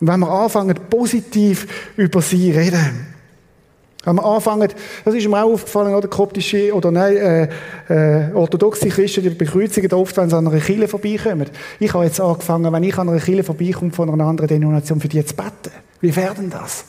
Und 0.00 0.08
wenn 0.08 0.20
wir 0.20 0.28
anfangen, 0.28 0.76
positiv 0.90 1.94
über 1.96 2.20
sie 2.20 2.50
reden? 2.50 3.15
Wenn 4.06 4.14
wir 4.14 4.24
anfangen, 4.24 4.68
das 5.04 5.14
ist 5.14 5.28
mir 5.28 5.42
auch 5.42 5.54
aufgefallen, 5.54 5.92
oder 5.92 6.06
koptische, 6.06 6.72
oder 6.72 6.92
nein, 6.92 7.16
äh, 7.16 7.48
äh, 7.88 8.32
orthodoxe 8.32 8.88
Christen, 8.88 9.24
die 9.24 9.30
bekreuzigen 9.30 9.92
oft, 9.94 10.16
wenn 10.16 10.30
sie 10.30 10.36
an 10.36 10.46
einer 10.46 10.60
Kille 10.60 10.86
vorbeikommen. 10.86 11.48
Ich 11.80 11.92
habe 11.92 12.04
jetzt 12.04 12.20
angefangen, 12.20 12.72
wenn 12.72 12.84
ich 12.84 12.96
an 12.96 13.08
einer 13.08 13.18
Kille 13.18 13.42
vorbeikomme 13.42 13.90
von 13.90 14.08
einer 14.08 14.24
anderen 14.24 14.46
Denomination, 14.46 15.00
für 15.00 15.08
die 15.08 15.24
zu 15.24 15.34
beten. 15.34 15.74
Wie 16.00 16.14
wäre 16.14 16.36
denn 16.36 16.50
das? 16.50 16.84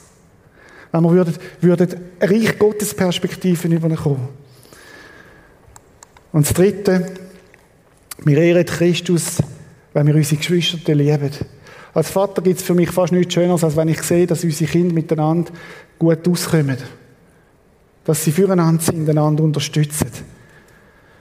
Wenn 0.91 1.01
wir 1.01 1.11
würden, 1.11 1.33
würden 1.59 1.89
Reich 2.21 2.59
Gottes 2.59 2.93
Perspektiven 2.93 3.71
überkommen. 3.71 4.27
Und 6.33 6.45
das 6.45 6.53
Dritte, 6.53 7.03
wir 8.25 8.37
ehren 8.37 8.63
Christus, 8.63 9.37
wenn 9.91 10.05
wir 10.05 10.13
unsere 10.13 10.37
Geschwister 10.37 10.93
lieben. 10.93 11.31
Als 11.95 12.11
Vater 12.11 12.43
gibt 12.43 12.59
es 12.59 12.63
für 12.63 12.75
mich 12.75 12.91
fast 12.91 13.11
nichts 13.11 13.33
Schöneres, 13.33 13.63
als 13.63 13.75
wenn 13.75 13.87
ich 13.87 14.03
sehe, 14.03 14.27
dass 14.27 14.43
unsere 14.43 14.69
Kinder 14.69 14.93
miteinander 14.93 15.51
gut 15.97 16.27
auskommen 16.27 16.77
dass 18.07 18.23
sie 18.23 18.31
füreinander 18.31 18.81
sind, 18.81 19.07
einander 19.09 19.43
unterstützen. 19.43 20.07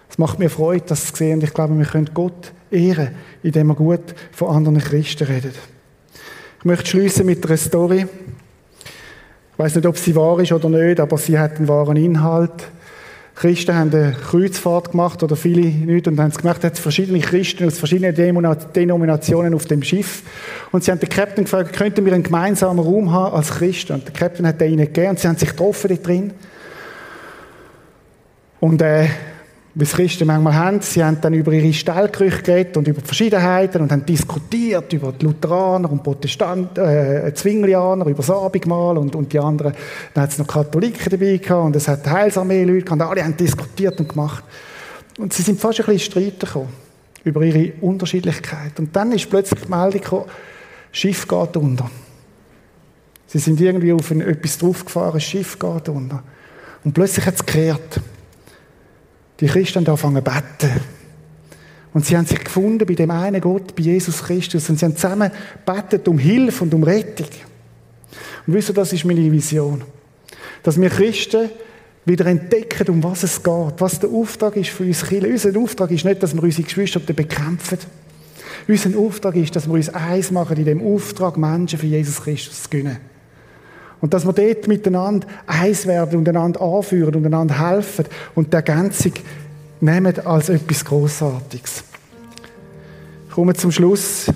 Es 0.09 0.19
macht 0.19 0.39
mir 0.39 0.49
Freude, 0.49 0.85
das 0.87 1.07
zu 1.07 1.17
sehen 1.17 1.35
und 1.35 1.45
ich 1.45 1.53
glaube, 1.53 1.77
wir 1.77 1.85
können 1.85 2.11
Gott 2.15 2.53
ehren, 2.71 3.11
indem 3.43 3.67
wir 3.67 3.75
gut 3.75 4.15
von 4.31 4.55
anderen 4.55 4.79
Christen 4.79 5.25
reden. 5.25 5.51
Ich 6.61 6.65
möchte 6.65 6.87
schließen 6.87 7.27
mit 7.27 7.45
einer 7.45 7.57
Story. 7.57 8.07
Ich 9.53 9.59
weiß 9.59 9.75
nicht, 9.75 9.87
ob 9.87 9.99
sie 9.99 10.15
wahr 10.15 10.39
ist 10.39 10.53
oder 10.53 10.69
nicht, 10.69 11.01
aber 11.01 11.19
sie 11.19 11.37
hat 11.37 11.57
einen 11.57 11.67
wahren 11.67 11.97
Inhalt. 11.97 12.53
Christen 13.35 13.75
haben 13.75 13.93
eine 13.93 14.13
Kreuzfahrt 14.13 14.93
gemacht, 14.93 15.25
oder 15.25 15.35
viele 15.35 15.63
nicht, 15.63 16.07
und 16.07 16.21
haben 16.21 16.31
es 16.31 16.39
gemacht, 16.39 16.63
es 16.63 16.79
verschiedene 16.79 17.19
Christen 17.19 17.67
aus 17.67 17.79
verschiedenen 17.79 18.15
Denominationen 18.15 19.55
auf 19.55 19.65
dem 19.67 19.83
Schiff. 19.83 20.23
Und 20.71 20.85
sie 20.85 20.93
haben 20.93 21.01
den 21.01 21.09
Captain 21.09 21.45
gefragt, 21.45 21.73
könnten 21.73 22.05
wir 22.05 22.13
einen 22.13 22.23
gemeinsamen 22.23 22.79
Raum 22.79 23.13
haben 23.13 23.35
als 23.35 23.51
Christen? 23.51 23.95
Und 23.95 24.05
der 24.07 24.15
Captain 24.15 24.47
hat 24.47 24.63
ihnen 24.63 24.79
gegeben, 24.79 25.11
und 25.11 25.19
sie 25.19 25.27
haben 25.27 25.37
sich 25.37 25.51
getroffen 25.51 25.89
da 25.89 25.97
drin. 25.97 26.33
Und 28.61 28.83
äh, 28.83 29.09
wie 29.79 29.85
es 29.85 29.93
Christen 29.93 30.27
manchmal 30.27 30.55
haben, 30.55 30.81
sie 30.81 31.05
haben 31.05 31.21
dann 31.21 31.35
über 31.35 31.53
ihre 31.53 31.71
Stellgerüche 31.71 32.43
geredet 32.43 32.79
und 32.79 32.89
über 32.89 33.03
die 33.03 33.07
Verschiedenheiten 33.07 33.83
und 33.83 33.93
haben 33.93 34.07
diskutiert 34.07 34.91
über 34.95 35.13
die 35.13 35.27
Lutheraner 35.27 35.93
und 35.93 36.03
Protestanten, 36.03 36.83
äh, 36.83 37.35
Zwinglianer, 37.35 38.07
über 38.07 38.17
das 38.17 38.31
Abendmahl 38.31 38.97
und, 38.97 39.15
und 39.15 39.31
die 39.31 39.39
anderen. 39.39 39.75
Dann 40.15 40.23
hat 40.23 40.31
es 40.31 40.39
noch 40.39 40.47
Katholiken 40.47 41.11
dabei 41.11 41.37
gehabt 41.37 41.67
und 41.67 41.77
es 41.77 41.89
hat 41.89 42.07
Heilsarmee-Leute 42.09 42.87
gehabt 42.87 43.03
alle 43.03 43.23
haben 43.23 43.37
diskutiert 43.37 44.01
und 44.01 44.09
gemacht. 44.09 44.45
Und 45.19 45.35
sie 45.35 45.43
sind 45.43 45.61
fast 45.61 45.81
ein 45.81 45.87
bisschen 45.87 46.11
Streit 46.11 46.41
gekommen 46.41 46.69
über 47.25 47.43
ihre 47.43 47.75
Unterschiedlichkeit. 47.83 48.79
Und 48.79 48.97
dann 48.97 49.13
ist 49.13 49.29
plötzlich 49.29 49.61
die 49.61 49.71
Meldung 49.71 50.01
gekommen, 50.01 50.25
Schiff 50.91 51.29
geht 51.29 51.57
unter. 51.57 51.91
Sie 53.27 53.39
sind 53.39 53.61
irgendwie 53.61 53.93
auf 53.93 54.11
ein, 54.11 54.23
etwas 54.23 54.57
draufgefahren, 54.57 55.15
das 55.15 55.25
Schiff 55.25 55.59
geht 55.59 55.89
unter. 55.91 56.23
Und 56.83 56.95
plötzlich 56.95 57.27
hat 57.27 57.35
es 57.35 57.45
gekehrt. 57.45 58.01
Die 59.41 59.47
Christen 59.47 59.87
haben 59.87 59.89
angefangen 59.89 60.25
zu 60.25 60.33
beten. 60.33 60.81
Und 61.93 62.05
sie 62.05 62.17
haben 62.17 62.27
sich 62.27 62.45
gefunden 62.45 62.87
bei 62.87 62.95
dem 62.95 63.11
einen 63.11 63.41
Gott, 63.41 63.75
bei 63.75 63.83
Jesus 63.83 64.23
Christus. 64.23 64.69
Und 64.69 64.79
sie 64.79 64.85
haben 64.85 64.97
zusammen 64.97 65.31
betet 65.65 66.07
um 66.09 66.19
Hilfe 66.19 66.65
und 66.65 66.75
um 66.75 66.83
Rettung. 66.83 67.29
Und 68.47 68.55
wisst 68.55 68.71
ihr, 68.71 68.75
das 68.75 68.93
ist 68.93 69.05
meine 69.05 69.33
Vision. 69.33 69.83
Dass 70.63 70.81
wir 70.81 70.91
Christen 70.91 71.51
wieder 72.05 72.27
entdecken, 72.27 72.89
um 72.89 73.03
was 73.03 73.25
es 73.25 73.43
geht, 73.43 73.75
was 73.79 73.99
der 73.99 74.11
Auftrag 74.11 74.57
ist 74.57 74.71
für 74.71 74.85
uns 74.85 75.05
Kinder. 75.05 75.29
Unser 75.29 75.59
Auftrag 75.59 75.91
ist 75.91 76.05
nicht, 76.05 76.23
dass 76.23 76.35
wir 76.35 76.43
unsere 76.43 76.63
Geschwister 76.63 77.01
bekämpfen. 77.01 77.79
Unser 78.69 78.99
Auftrag 78.99 79.37
ist, 79.37 79.57
dass 79.57 79.67
wir 79.67 79.75
uns 79.75 79.89
eins 79.89 80.31
machen 80.31 80.57
in 80.57 80.65
dem 80.65 80.83
Auftrag, 80.83 81.37
Menschen 81.37 81.79
für 81.79 81.87
Jesus 81.87 82.23
Christus 82.23 82.65
zu 82.65 82.71
gewinnen. 82.71 82.99
Und 84.07 84.15
dass 84.15 84.25
wir 84.25 84.33
dort 84.33 84.69
miteinander 84.69 85.27
eins 85.49 85.85
werden 85.85 86.21
und 86.21 86.29
einander 86.29 86.61
anführen 86.61 87.17
und 87.17 87.27
einander 87.27 87.73
helfen 87.73 88.05
und 88.37 88.53
die 88.53 88.55
Ergänzung 88.55 89.15
nehmen 89.81 90.17
als 90.25 90.49
etwas 90.49 90.85
Großartiges. 90.85 91.83
Ich 93.27 93.35
komme 93.35 93.55
zum 93.55 93.73
Schluss. 93.73 94.27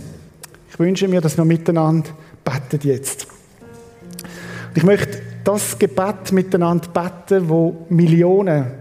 Ich 0.72 0.76
wünsche 0.80 1.06
mir, 1.06 1.20
dass 1.20 1.36
wir 1.36 1.44
miteinander 1.44 2.10
beten 2.42 2.80
jetzt. 2.82 3.28
Ich 4.74 4.82
möchte 4.82 5.22
das 5.44 5.78
Gebet 5.78 6.32
miteinander 6.32 6.88
beten, 6.88 7.48
wo 7.48 7.86
Millionen 7.90 8.72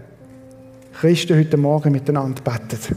Christen 1.00 1.38
heute 1.38 1.56
Morgen 1.56 1.92
miteinander 1.92 2.42
beten. 2.42 2.96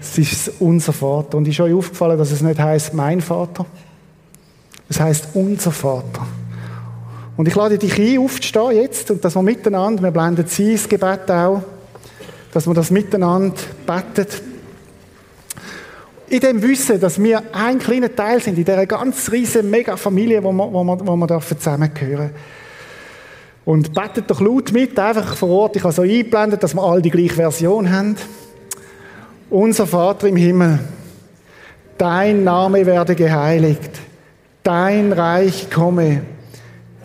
Es 0.00 0.18
ist 0.18 0.52
unser 0.60 0.92
Vater. 0.92 1.36
Und 1.36 1.48
ist 1.48 1.58
euch 1.58 1.74
aufgefallen, 1.74 2.16
dass 2.16 2.30
es 2.30 2.42
nicht 2.42 2.60
heißt 2.60 2.94
mein 2.94 3.20
Vater? 3.20 3.66
Es 4.88 5.00
heißt 5.00 5.30
unser 5.34 5.72
Vater. 5.72 6.24
Und 7.36 7.46
ich 7.48 7.54
lade 7.54 7.76
dich 7.76 7.98
ein, 7.98 8.18
aufzustehen 8.18 8.72
jetzt 8.72 9.10
und 9.10 9.24
dass 9.24 9.34
wir 9.34 9.42
miteinander, 9.42 10.02
wir 10.02 10.10
blenden 10.10 10.46
sie 10.46 10.72
das 10.72 10.88
Gebet 10.88 11.30
auch, 11.30 11.62
dass 12.52 12.66
wir 12.66 12.72
das 12.72 12.90
miteinander 12.90 13.56
beten. 13.86 14.26
In 16.28 16.40
dem 16.40 16.62
Wissen, 16.62 16.98
dass 16.98 17.22
wir 17.22 17.42
ein 17.52 17.78
kleiner 17.78 18.14
Teil 18.14 18.40
sind 18.40 18.58
in 18.58 18.64
dieser 18.64 18.86
ganz 18.86 19.30
riesen 19.30 19.70
Mega-Familie, 19.70 20.42
wo 20.42 20.50
wir, 20.50 20.72
wo 20.72 20.82
wir, 20.82 21.06
wo 21.06 21.16
wir 21.16 21.40
zusammengehören 21.40 22.30
Und 23.64 23.92
betet 23.94 24.30
doch 24.30 24.40
laut 24.40 24.72
mit, 24.72 24.98
einfach 24.98 25.36
vor 25.36 25.50
Ort. 25.50 25.76
Ich 25.76 25.84
habe 25.84 25.92
so 25.92 26.02
eingeblendet, 26.02 26.62
dass 26.62 26.74
wir 26.74 26.82
alle 26.82 27.02
die 27.02 27.10
gleiche 27.10 27.34
Version 27.34 27.92
haben. 27.92 28.16
Unser 29.50 29.86
Vater 29.86 30.26
im 30.26 30.36
Himmel, 30.36 30.80
dein 31.98 32.42
Name 32.42 32.86
werde 32.86 33.14
geheiligt, 33.14 33.90
dein 34.64 35.12
Reich 35.12 35.70
komme 35.70 36.22